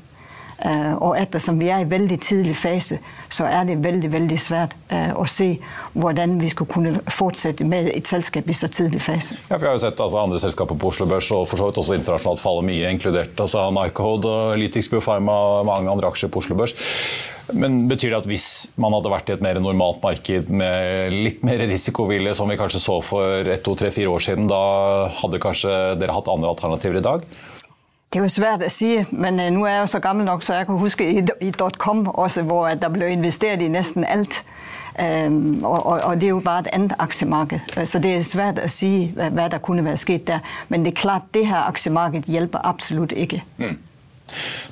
[0.65, 4.73] Øh, og ettersom vi er i veldig tidlig fase, så er det veldig veldig svært
[5.17, 5.49] å se
[5.93, 9.37] hvordan vi skal kunne fortsette med et selskap i så tidlig fase.
[9.51, 11.81] Ja, vi har jo sett altså, andre selskaper på Oslo Børs og for så vidt
[11.83, 16.45] også internasjonalt falle mye, inkludert altså, Nycode og Litix Biopharma og mange andre aksjer på
[16.45, 16.77] Oslo Børs.
[17.55, 18.47] Men betyr det at hvis
[18.81, 22.83] man hadde vært i et mer normalt marked med litt mer risikovilje, som vi kanskje
[22.83, 24.63] så for ett, to, tre, fire år siden, da
[25.21, 27.29] hadde kanskje dere hatt andre alternativer i dag?
[28.13, 30.45] Det er jo svært å si, men uh, nå er jeg jo så gammel nok,
[30.47, 34.45] så jeg kan huske i, i .com også, hvor der ble investert i nesten alt.
[34.97, 37.75] Um, og, og, det er jo bare et annet aksjemarked.
[37.85, 40.55] Så det er svært å si hva, hva der kunne være skjedd der.
[40.73, 43.43] Men det er klart, det her aksjemarkedet hjelper absolutt ikke.
[43.59, 43.77] Mm.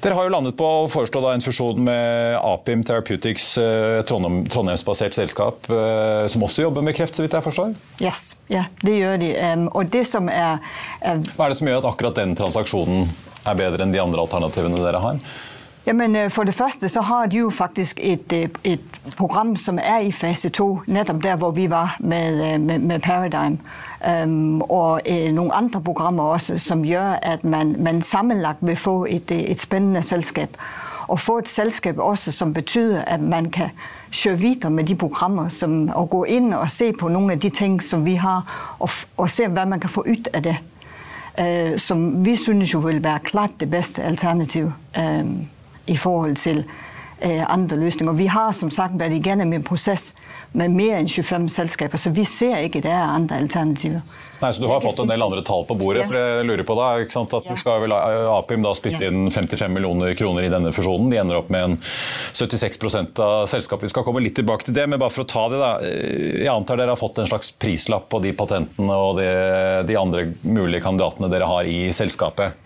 [0.05, 5.17] Dere har jo landet på å foreslå en fusjon med Apim Therapeutics, eh, Trondheim, Trondheimsbasert
[5.17, 7.75] selskap, eh, som også jobber med kreft, så vidt jeg forstår?
[8.03, 9.33] Yes, yeah, det gjør de.
[9.73, 10.61] Og det som er,
[11.01, 13.09] er Hva er det som gjør at akkurat den transaksjonen
[13.45, 15.21] er bedre enn de andre alternativene dere har?
[15.87, 18.81] Jamen, øh, For det første så har de jo faktisk et, øh, et
[19.17, 23.01] program som er i fase to, nettopp der hvor vi var med, øh, med, med
[23.01, 23.59] Paradigm.
[24.25, 29.07] Um, og eh, noen andre programmer også, som gjør at man, man sammenlagt vil få
[29.09, 30.49] et, et, spennende selskap.
[31.09, 33.69] Og få et selskap også som betyr at man kan
[34.11, 35.49] kjøre videre med de programmer.
[35.49, 38.91] Som, og gå inn og se på noen av de ting som vi har, og,
[39.17, 40.57] og se hva man kan få ut av det.
[41.39, 44.73] Uh, som vi synes jo vil være klart det beste alternativet.
[44.99, 45.49] Um,
[45.87, 46.65] i forhold til
[47.25, 48.13] øh, andre løsninger.
[48.13, 50.13] Vi har som sagt vært igjennom en prosess
[50.55, 54.05] med mer enn 25 selskaper, så vi ser ikke det er andre alternativer.
[54.39, 56.05] Nei, Så du har fått en del andre tall på bordet.
[56.05, 56.07] Ja.
[56.07, 57.57] for jeg lurer på da, ikke sant, at ja.
[57.59, 61.11] skal vel Apim da spytte inn 55 millioner kroner i denne fusjonen.
[61.11, 61.77] De ender opp med en
[62.37, 62.79] 76
[63.19, 63.89] av selskapet.
[63.89, 65.73] Vi skal komme litt tilbake til det, men bare for å ta det da.
[65.83, 69.31] Jeg antar dere har fått en slags prislapp på de patentene og de,
[69.89, 72.61] de andre mulige kandidatene dere har i selskapet.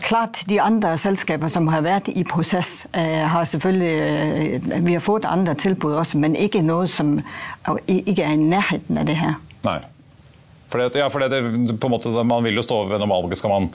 [0.00, 5.04] Klart de andre selskaper som har vært i prosess, øh, har selvfølgelig øh, Vi har
[5.04, 7.18] fått andre tilbud også, men ikke noe som
[7.86, 9.38] ikke er i nærheten av det her.
[9.66, 9.80] Nei.
[10.68, 11.40] Fordi, ja, for det,
[11.88, 13.68] måte, Man vil jo stå ved normalt Skal man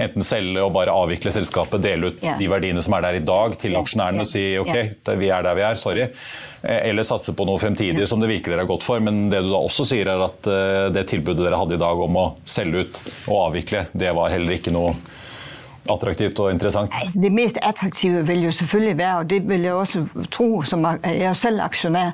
[0.00, 2.36] enten selge og bare avvikle selskapet, dele ut ja.
[2.38, 4.74] de verdiene som er der i dag til aksjonærene og si ok,
[5.20, 6.08] vi er der vi er, sorry.
[6.62, 9.02] Eh, eller satse på noe fremtidig som det virker dere har gått for.
[9.02, 12.04] Men det du da også sier er at eh, det tilbudet dere hadde i dag
[12.06, 14.96] om å selge ut og avvikle, det var heller ikke noe
[15.88, 16.90] attraktivt og interessant?
[17.00, 20.84] Altså, det mest attraktive vil jo selvfølgelig være, og det vil jeg også tro, som
[20.84, 22.10] jeg er selv aksjonær,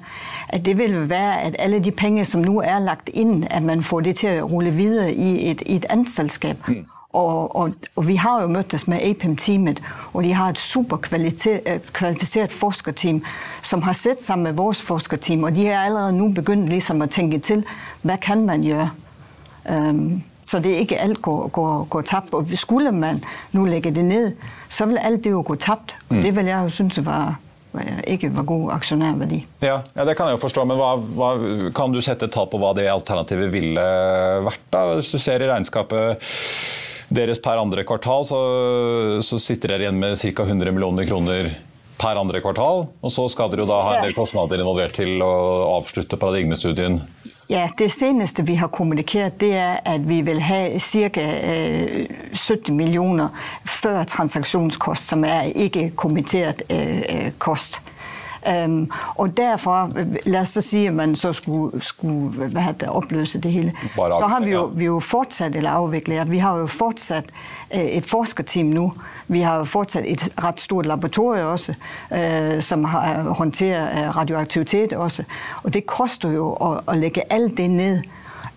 [0.48, 3.82] at det vil være at alle de penger som nå er lagt inn, at man
[3.82, 6.68] får det til å rulle videre i et, i et annet selskap.
[6.68, 6.86] Mm.
[7.16, 12.58] Og, og, og, vi har jo møttes med APIM-teamet, og de har et superkvalifisert øh,
[12.58, 13.22] forskerteam
[13.62, 17.06] som har sett sammen med vårt forskerteam, og de har allerede nå begynt liksom å
[17.06, 17.64] tenke til
[18.02, 18.90] hva kan man gjøre.
[19.64, 22.34] Um, så det ikke alt går, går, går tapt.
[22.38, 23.18] Og skulle man
[23.56, 24.38] nå legge det ned,
[24.70, 25.96] så vil alt det jo gå tapt.
[26.08, 26.22] Og mm.
[26.22, 27.36] det vil jeg jo synes var
[28.08, 29.42] ikke var god aksjonærverdi.
[29.64, 31.30] Ja, ja, det kan jeg jo forstå, men hva, hva,
[31.76, 33.86] kan du sette et tall på hva det alternativet ville
[34.46, 34.62] vært?
[34.72, 34.86] da?
[34.96, 36.24] Hvis du ser i regnskapet
[37.12, 38.40] deres per andre kvartal, så,
[39.22, 40.46] så sitter dere igjen med ca.
[40.46, 41.50] 100 millioner kroner
[42.00, 42.86] per andre kvartal.
[43.00, 45.34] Og så skal dere jo da ha en del kostnader involvert til å
[45.76, 47.00] avslutte paradigmestudien
[47.48, 51.26] Ja, Det seneste vi har kommunikert, det er at vi vil ha ca.
[52.34, 53.28] 70 millioner
[53.64, 57.82] før transaksjonskost, som er ikke kommentert øh, øh, kost.
[58.46, 59.88] Um, og derfra,
[60.26, 64.50] la oss si at man så skulle, skulle det, oppløse det hele, så har vi
[64.50, 67.32] jo, vi jo fortsatt, eller avviklet, vi har jo fortsatt
[67.74, 68.90] uh, et forskerteam nå.
[69.28, 71.74] Vi har jo fortsatt et rett stort laboratorium også,
[72.12, 75.24] uh, som har, håndterer uh, radioaktivitet også.
[75.62, 78.06] Og det koster jo å, å legge alt det ned.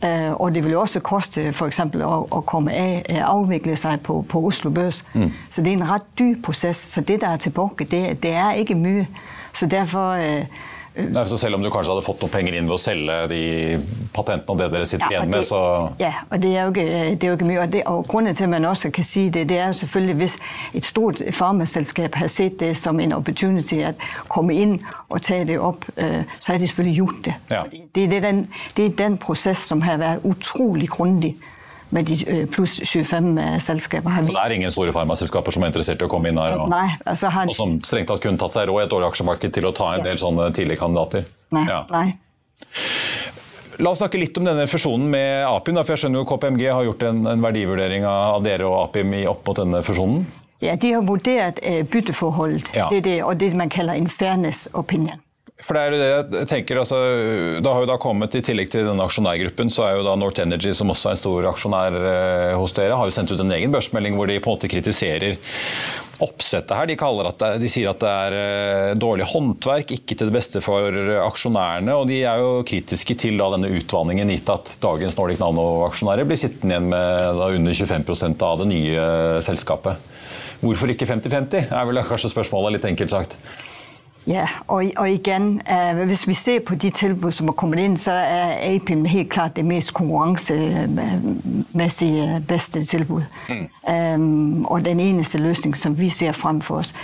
[0.03, 1.81] Uh, og det vil jo også koste f.eks.
[1.81, 5.01] Å, å komme av, avvikle seg på, på Oslo Børs.
[5.13, 5.33] Mm.
[5.49, 6.85] Så det er en rett dyr prosess.
[6.93, 9.09] Så det der er tilbake, det, det er ikke mye.
[9.53, 10.45] Så derfor øh,
[10.99, 13.41] Nei, så Selv om du kanskje hadde fått noen penger inn ved å selge de
[14.15, 15.59] patentene og det dere sitter ja, igjen med, så
[16.01, 17.59] Ja, og det er jo ikke, det er jo ikke mye.
[17.61, 20.17] Og, det, og, grunnen til at man også kan si det, det er jo selvfølgelig
[20.19, 20.37] hvis
[20.81, 23.93] et stort farmaselskap har sett det som en opportunity å
[24.31, 27.37] komme inn og ta det opp, øh, så har de selvfølgelig gjort det.
[27.53, 27.63] Ja.
[27.95, 28.43] Det, er den,
[28.75, 31.35] det er den prosess som har vært utrolig grundig
[31.89, 34.09] med de øh, pluss 25 øh, selskaper.
[34.25, 36.57] Så det er ingen store farmaselskaper som er interessert i å komme inn her?
[36.59, 37.49] Og, nei, altså her...
[37.49, 39.95] og som strengt tatt kunne tatt seg råd i et dårlig aksjemarked til å ta
[39.97, 41.25] en del sånne tidlige kandidater?
[41.55, 41.83] Nei, ja.
[41.93, 42.07] nei.
[43.79, 45.77] La oss snakke litt om denne fusjonen med Apim.
[45.79, 49.47] for jeg skjønner jo KPMG har gjort en, en verdivurdering av dere og Apim opp
[49.47, 50.25] mot denne fusjonen?
[50.59, 52.89] Ja, De har vurdert uh, bytteforholdet ja.
[52.91, 55.21] det det, og det man kaller en fairness opinion.
[55.59, 56.97] For det er jo det jeg tenker, altså,
[57.59, 60.39] Det har jo da kommet, I tillegg til denne aksjonærgruppen, så er jo da North
[60.39, 63.57] Energy, som også er en stor aksjonær eh, hos dere, har jo sendt ut en
[63.57, 65.35] egen børsmelding hvor de på en måte kritiserer
[66.23, 66.87] oppsettet her.
[66.87, 70.95] De, det, de sier at det er eh, dårlig håndverk, ikke til det beste for
[71.27, 71.95] aksjonærene.
[71.99, 76.39] Og de er jo kritiske til da, denne utvanningen, gitt at dagens Nordic Nano-aksjonærer blir
[76.39, 79.09] sittende igjen med da, under 25% av det nye
[79.43, 80.07] selskapet.
[80.63, 83.41] Hvorfor ikke 50-50, er vel kanskje spørsmålet, litt enkelt sagt.
[84.29, 87.97] Ja, og, og igen, uh, hvis vi ser på de tilbud, som er kommet inn,
[87.97, 93.21] så er APIM helt klart det mest konkurrencemæssige bedste tilbud.
[93.49, 93.67] Mm.
[93.93, 96.95] Um, og den eneste løsning, som vi ser frem for os.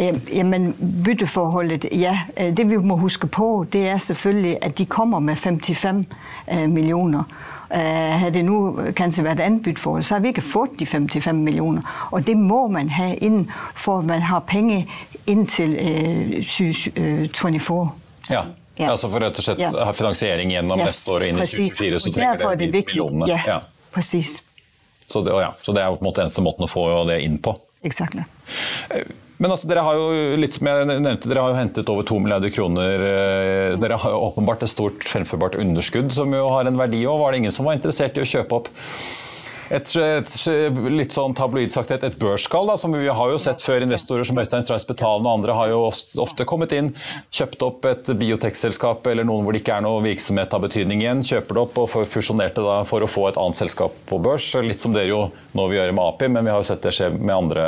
[0.00, 0.74] Uh, jamen,
[1.04, 2.18] bytteforholdet, ja,
[2.56, 6.06] det vi må huske på, det er selvfølgelig, at de kommer med 55
[6.52, 7.22] uh, millioner.
[7.70, 11.40] Havde det nu kanskje vært anbudt for oss, så har vi ikke fått de 55
[11.42, 11.82] millioner.
[12.12, 14.86] Og det må man ha inn, for man har penger
[15.26, 17.90] inntil uh, 2024.
[18.30, 18.44] Ja.
[18.76, 18.90] Ja.
[18.92, 19.70] Altså for rett og slett ja.
[19.72, 23.28] ha finansiering gjennom yes, neste år og inn i 2024, så trenger det de millionene.
[23.32, 23.60] Ja, ja.
[23.94, 24.42] precis.
[25.06, 27.38] Så det, ja, så det er på en måte eneste måten å få det inn
[27.40, 27.54] på.
[27.86, 28.26] Exactly.
[29.36, 32.16] Men altså, dere har jo litt som jeg nevnte, dere har jo hentet over to
[32.22, 33.02] milliarder kroner.
[33.82, 37.20] Dere har jo åpenbart et stort fremførbart underskudd som jo har en verdi òg.
[37.20, 38.72] Var det ingen som var interessert i å kjøpe opp
[39.70, 40.32] et, et,
[40.92, 44.38] litt sånn tabloid sagt et, et børsskall, som vi har jo sett før investorer som
[44.40, 45.82] Øystein Strauss Betalen og andre har jo
[46.22, 46.92] ofte kommet inn,
[47.34, 51.24] kjøpt opp et biotekselskap eller noen hvor det ikke er noe virksomhet av betydning igjen,
[51.26, 54.48] kjøper det opp og fusjonerte da for å få et annet selskap på børs.
[54.64, 55.22] Litt som dere jo
[55.56, 57.64] nå vil gjøre med API, men vi har jo sett det skje med andre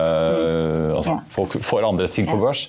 [0.99, 2.69] altså, folk får andre ting på børs.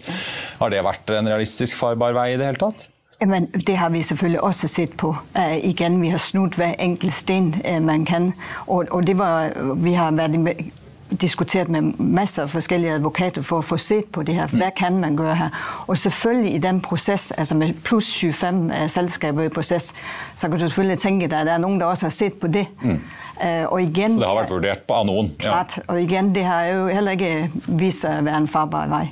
[0.60, 2.90] Har det vært en realistisk farbar vei i det hele tatt?
[3.22, 5.16] Jamen, det har vi selvfølgelig også sett på.
[5.36, 8.34] Uh, igen, vi har snudd hver enkelt sten uh, man kan.
[8.68, 10.62] Og, og, det var, vi har vært
[11.22, 14.48] diskutert med masser av forskjellige advokater for å få sett på det her.
[14.54, 15.60] Hva kan man gjøre her?
[15.88, 19.92] Og selvfølgelig i den prosess, altså med pluss 25 uh, selskaper i prosess,
[20.36, 22.48] så kan du selvfølgelig tenke deg at det er noen der også har sett på
[22.48, 22.68] det.
[22.82, 23.00] Mm.
[23.70, 25.32] og igen, så det har vært vurdert på av noen?
[25.40, 25.44] Ja.
[25.44, 25.80] Klart.
[25.88, 29.08] Og igjen, det har jo heller ikke vist seg å være en farbar vei.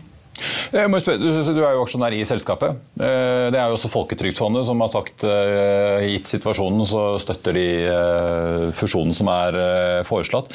[0.72, 2.78] Du er jo aksjonær i selskapet.
[3.00, 7.66] Eh, det er jo også Folketrygdfondet som har sagt eh, gitt situasjonen, så støtter de
[7.88, 9.60] eh, fusjonen som er
[10.08, 10.54] foreslått.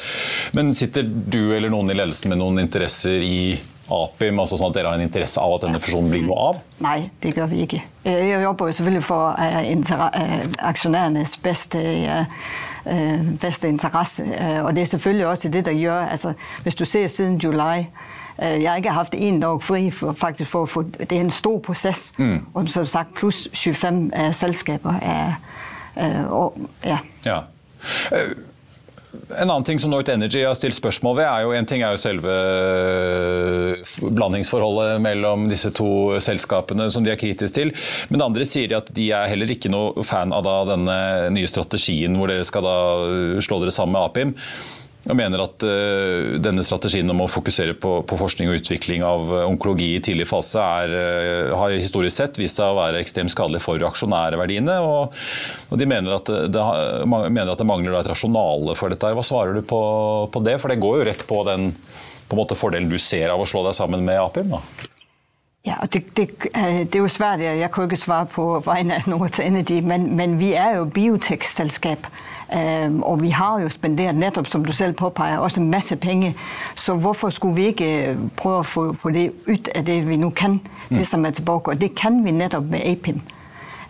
[0.55, 3.59] Men sitter du eller noen i ledelsen med noen interesser i
[3.93, 6.61] Apim, altså sånn at dere har en interesse av at denne fusjonen blir noe av?
[6.85, 7.81] Nei, det gjør vi ikke.
[8.07, 9.35] Jeg jobber jo selvfølgelig for
[10.71, 11.81] aksjonærenes beste,
[13.43, 14.25] beste interesse.
[14.63, 17.83] Og det er selvfølgelig også det der gjør altså, Hvis du ser siden juli
[18.41, 21.21] Øh, jeg har ikke haft en dag fri for, faktisk for å få Det er
[21.21, 22.13] en stor prosess.
[22.17, 22.45] Mm.
[22.53, 24.97] Og som sagt pluss 25 uh, selskaper.
[25.01, 25.35] Er,
[25.97, 26.97] uh, og, ja.
[27.25, 27.43] ja.
[29.37, 31.93] En annen ting som North Energy har stilt spørsmål ved, er jo en ting er
[31.93, 32.33] jo selve
[34.15, 37.73] blandingsforholdet mellom disse to selskapene som de er kritiske til.
[38.09, 40.97] Men det andre sier de at de er heller ikke noe fan av denne
[41.35, 42.77] nye strategien hvor dere skal da
[43.45, 44.33] slå dere sammen med Apim
[45.03, 49.33] og mener at uh, denne strategien om å fokusere på, på, forskning og utvikling av
[49.35, 53.33] eh, onkologi i tidlig fase er, uh, har historisk sett vist seg å være ekstremt
[53.33, 54.77] skadelig for aksjonærverdiene.
[54.79, 55.17] Og,
[55.67, 56.63] og de mener at, det,
[57.03, 59.11] mener at det mangler et rasjonale for dette.
[59.17, 59.83] Hva svarer du på,
[60.31, 60.55] på, det?
[60.63, 61.73] For det går jo rett på den
[62.29, 64.55] på måte, fordelen du ser av å slå deg sammen med Apim?
[64.55, 64.92] da.
[65.65, 67.39] Ja, og det, det, det, er jo svært.
[67.39, 72.07] Jeg kan ikke svare på vegne av North Energy, men, men vi er jo biotekselskap.
[73.01, 76.33] Og vi har jo spendert nettopp, som du selv påpeker, også masse penger.
[76.75, 80.17] Så hvorfor skulle vi ikke øh, prøve å få, få det ut av det vi
[80.19, 80.59] nå kan,
[80.89, 81.07] det mm.
[81.07, 81.71] som er tilbake?
[81.71, 83.21] Og det kan vi nettopp med APIM.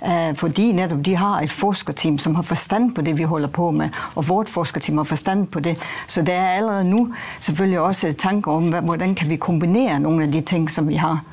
[0.06, 3.72] Øh, fordi nettopp de har et forskerteam som har forstand på det vi holder på
[3.72, 5.78] med, og vårt forskerteam har forstand på det.
[6.08, 7.08] Så det er allerede nå
[7.40, 11.24] selvfølgelig også tanker om hvordan kan vi kombinere noen av de ting som vi har.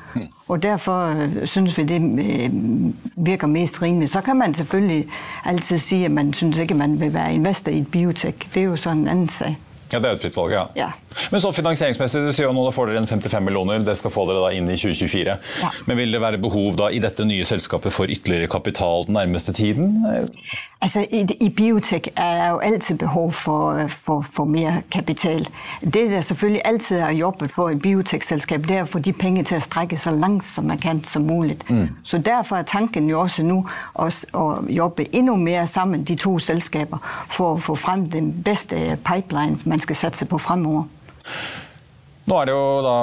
[0.47, 1.13] Og derfor
[1.45, 4.09] syns synes vi det øh, virker mest rimelig.
[4.09, 5.07] Så kan man selvfølgelig
[5.45, 8.47] alltid si at man synes ikke man vil være investor i et biotek.
[8.53, 9.55] Det er jo sånn en annen sak.
[9.93, 10.63] Ja, Det er et fritt valg, ja.
[10.75, 10.91] ja.
[11.31, 14.13] Men så finansieringsmessig, du sier jo nå da får dere en 55 millioner, det skal
[14.13, 15.37] få dere da inn i 2024.
[15.61, 15.71] Ja.
[15.87, 19.53] Men vil det være behov da i dette nye selskapet for ytterligere kapital den nærmeste
[19.53, 20.05] tiden?
[20.81, 25.45] Altså, i, i biotek er jo alltid behov for, for, for, mer kapital.
[25.81, 29.43] Det der selvfølgelig alltid har jobbet for et biotekselskap, det er å få de penger
[29.43, 31.59] til å strekke så langt som man kan som mulig.
[31.69, 31.87] Mm.
[32.03, 33.59] Så derfor er tanken jo også nå
[33.93, 34.09] å
[34.69, 36.97] jobbe enda mer sammen, de to selskaper,
[37.29, 40.89] for å få frem den beste pipeline man skal satse på fremover.
[42.31, 42.95] Nå er det jo da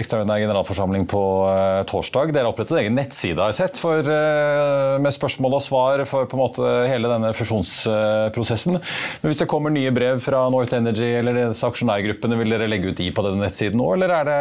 [0.00, 2.32] ekstraordinær generalforsamling på uh, torsdag.
[2.32, 6.24] Dere har opprettet egen nettside har jeg sett, for, uh, med spørsmål og svar for
[6.30, 8.78] på en måte hele denne fusjonsprosessen.
[8.80, 12.90] Men Hvis det kommer nye brev fra North Energy eller disse aksjonærgruppene, vil dere legge
[12.90, 14.40] ut de på denne nettsiden nå, eller er det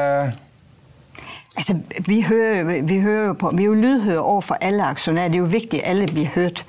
[1.54, 1.76] Altså,
[2.08, 5.30] vi, hører, vi, hører på, vi er jo lydhøre overfor alle aksjonærer.
[5.30, 6.64] Det er jo viktig at alle blir hørt.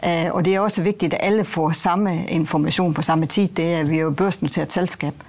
[0.00, 3.52] Uh, og det er også viktig at alle får samme informasjon på samme tid.
[3.58, 5.20] Det er, vi er jo børsnotert selskap.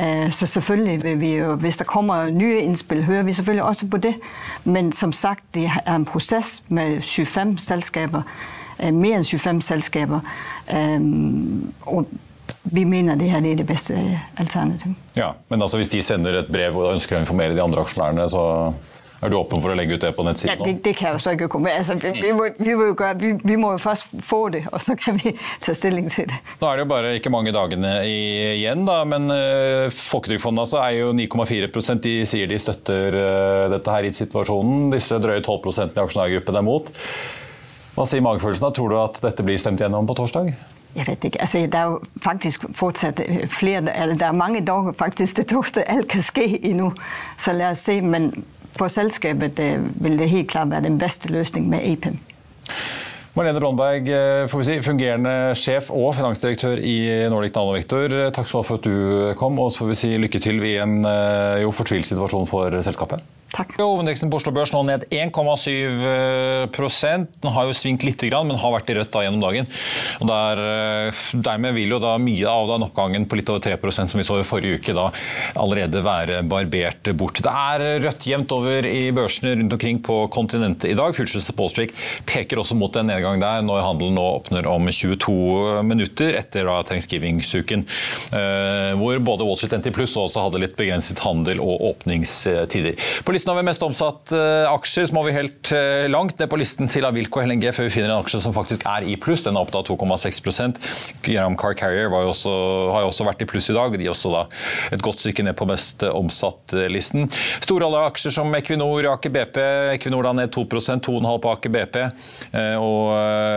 [0.00, 3.86] Øh, så selvfølgelig vil vi jo, hvis der kommer nye innspill, hører vi selvfølgelig også
[3.86, 4.14] på det.
[4.64, 8.22] Men som sagt, det er en prosess med 25 selskaper,
[8.82, 10.20] øh, mer enn 25 selskaper.
[10.74, 11.00] Øh,
[11.80, 12.06] og
[12.64, 14.96] vi mener det her er det beste alternativet.
[15.16, 18.28] Ja, Men altså hvis de sender et brev og ønsker å informere de andre aksjonærene,
[18.28, 18.72] så
[19.24, 20.52] Er du åpen for å legge ut det på nettsiden?
[20.52, 22.90] Ja, det, det, kan jeg jo så ikke komme altså, vi, vi, må, vi, må
[22.98, 25.32] gøre, vi, vi, må jo først få det, og så kan vi
[25.64, 26.40] ta stilling til det.
[26.60, 30.98] Nå er det jo bare ikke mange dagene igjen, da, men uh, Folketrygdfondet altså, er
[30.98, 34.90] jo 9,4% De sier de støtter uh, dette her i situasjonen.
[34.92, 36.92] Disse drøye 12 i aksjonærgruppen er mot.
[37.94, 38.68] Hva sier magefølelsen?
[38.68, 38.74] da?
[38.76, 40.52] Tror du at dette blir stemt gjennom på torsdag?
[40.94, 41.40] Jeg vet ikke.
[41.40, 45.46] Altså, det er jo faktisk fortsatt øh, flere eller Det er mange dager faktisk til
[45.46, 45.84] torsdag.
[45.88, 46.92] Alt kan skje ennå.
[47.38, 48.00] Så la oss se.
[48.00, 48.30] Men
[48.74, 52.18] for selskapet øh, vil det helt klart være den beste løsningen med APIM.
[53.34, 54.08] Marlene Brondberg,
[54.46, 58.12] får vi si, fungerende sjef og finansdirektør i Nordic Nanovektor.
[58.30, 60.62] Takk skal du ha for at du kom, og så får vi si lykke til
[60.62, 61.02] i en
[61.64, 63.26] jo fortvilt situasjon for selskapet.
[63.54, 63.76] Takk.
[63.78, 68.90] Hovedindeksen på Oslo Børs nå ned 1,7% Den har jo svingt litt, men har vært
[68.90, 69.62] i rødt da gjennom dagen.
[70.18, 74.10] Og der, eh, dermed vil jo da mye av den oppgangen på litt over 3%
[74.10, 75.12] som vi så i forrige uke, da
[75.54, 77.38] allerede være barbert bort.
[77.38, 81.14] Det er rødt jevnt over i børsene rundt omkring på kontinentet i dag.
[81.14, 81.94] Futures Street
[82.26, 87.86] peker også mot en nedgang der når handelen nå åpner om 22 minutter etter thanksgiving-uken,
[88.34, 92.98] eh, hvor både Wall Street NT i pluss også hadde litt begrenset handel og åpningstider.
[93.22, 96.56] På listen har mest omsatt uh, aksjer, så må vi helt uh, langt ned på
[96.56, 99.42] listen til Avilco LNG før vi finner en aksje som faktisk er i pluss.
[99.44, 100.78] Den er opp da 2,6%
[101.26, 102.54] Gram Car Carrier jo også,
[102.94, 103.98] har jo også vært i pluss i dag.
[104.00, 104.46] De er også da
[104.96, 107.28] et godt stykke ned på mest omsatt-listen.
[107.66, 109.60] Store alle aksjer som Equinor, Aker BP.
[109.98, 112.00] Equinor da ned 2% 2,5 på Aker BP.
[112.80, 113.12] Og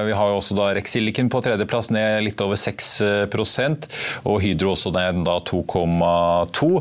[0.10, 3.90] vi har jo også da Rexilicon på tredjeplass, ned litt over 6%
[4.28, 6.72] og Hydro også ned da 2,2.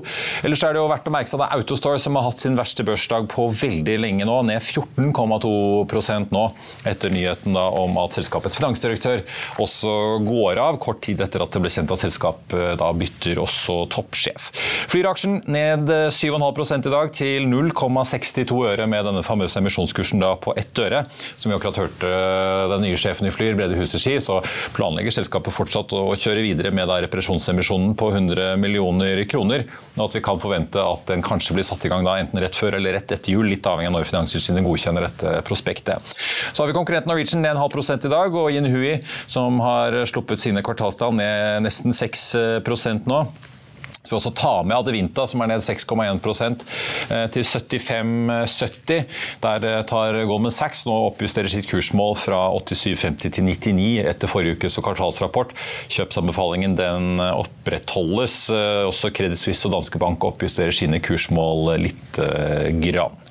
[0.43, 2.43] Ellers er det jo verdt å merke seg at det er Autostore som har hatt
[2.43, 6.45] sin verste børs børsdag på veldig lenge nå, ned 14,2% nå,
[6.89, 9.23] etter nyheten om at selskapets finansdirektør
[9.63, 9.93] også
[10.25, 14.49] går av, kort tid etter at det ble kjent at selskapet da bytter også toppsjef.
[14.93, 21.05] Flyr-aksjen ned 7,5 i dag til 0,62 øre med denne famøse emisjonskursen på ett øre.
[21.37, 22.11] Som vi akkurat hørte
[22.73, 24.41] den nye sjefen i Flyr, Brede Huset si, så
[24.77, 29.67] planlegger selskapet fortsatt å kjøre videre med reparasjonsemisjonen på 100 millioner kroner,
[29.99, 32.57] og at vi kan forvente at den kanskje blir satt i gang da enten rett
[32.57, 36.15] før eller eller rett etter jul, litt avhengig av når Finanstilsynet godkjenner dette prospektet.
[36.53, 39.99] Så har vi konkurrenten Norwegian ned en halv prosent i dag, og Inhui, som har
[40.09, 43.21] sluppet sine kvartalstall ned nesten 6% nå.
[44.07, 46.63] Så vi også ta med Adevinta, som er ned 6,1
[47.11, 49.01] eh, til 75,70.
[49.43, 54.61] Der eh, tar Goldman Sachs nå oppjusterer sitt kursmål fra 87,50 til 99 etter forrige
[54.61, 55.57] ukes kvartalsrapport.
[55.91, 58.39] Kjøpsanbefalingen den opprettholdes.
[58.55, 62.21] Eh, også Credit Suisse og Danske Bank oppjusterer sine kursmål litt
[62.87, 63.23] grann.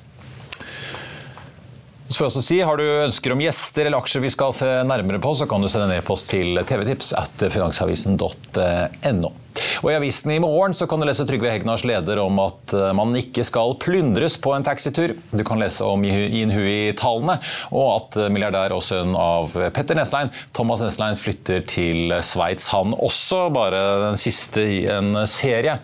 [2.06, 5.18] Så jeg også si, Har du ønsker om gjester eller aksjer vi skal se nærmere
[5.22, 9.32] på, så kan du sende en e-post til tvtips at finansavisen.no.
[9.82, 12.92] Og I avisen i morgen så kan du lese Trygve Hegnars leder om at eh,
[12.96, 15.14] man ikke skal plyndres på en taxitur.
[15.32, 17.38] Du kan lese om Inhui-tallene,
[17.72, 22.68] og at eh, milliardær og sønn av Petter Neslein, Thomas Neslein, flytter til Sveits.
[22.74, 25.78] Han også, bare den siste i en serie.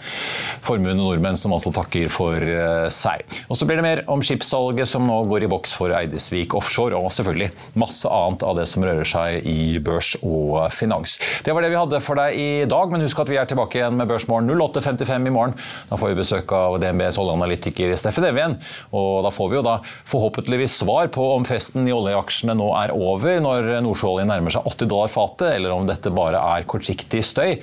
[0.64, 3.24] Formuende nordmenn som altså takker for eh, seg.
[3.48, 6.98] Og Så blir det mer om skipssalget som nå går i boks for Eidesvik Offshore,
[6.98, 11.18] og selvfølgelig masse annet av det som rører seg i børs og finans.
[11.44, 13.61] Det var det vi hadde for deg i dag, men husk at vi er tilbake
[13.62, 15.54] tilbake igjen med Børsmorgen 08.55 i morgen.
[15.88, 18.56] Da får vi besøk av DNBs oljeanalytiker Steffen Evjen.
[18.90, 19.76] Og da får vi jo da
[20.08, 24.90] forhåpentligvis svar på om festen i oljeaksjene nå er over når nordsjøoljen nærmer seg 80
[24.90, 27.60] dollar fatet, eller om dette bare er kortsiktig støy.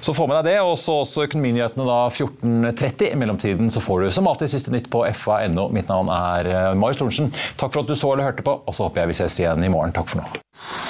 [0.00, 3.10] Så få med deg det, og så også økonominyhetene da 14.30.
[3.12, 5.68] I mellomtiden så får du som alltid siste nytt på fa.no.
[5.76, 7.28] Mitt navn er eh, Marius Lorentzen.
[7.60, 9.66] Takk for at du så eller hørte på, og så håper jeg vi ses igjen
[9.66, 9.92] i morgen.
[9.92, 10.89] Takk for nå.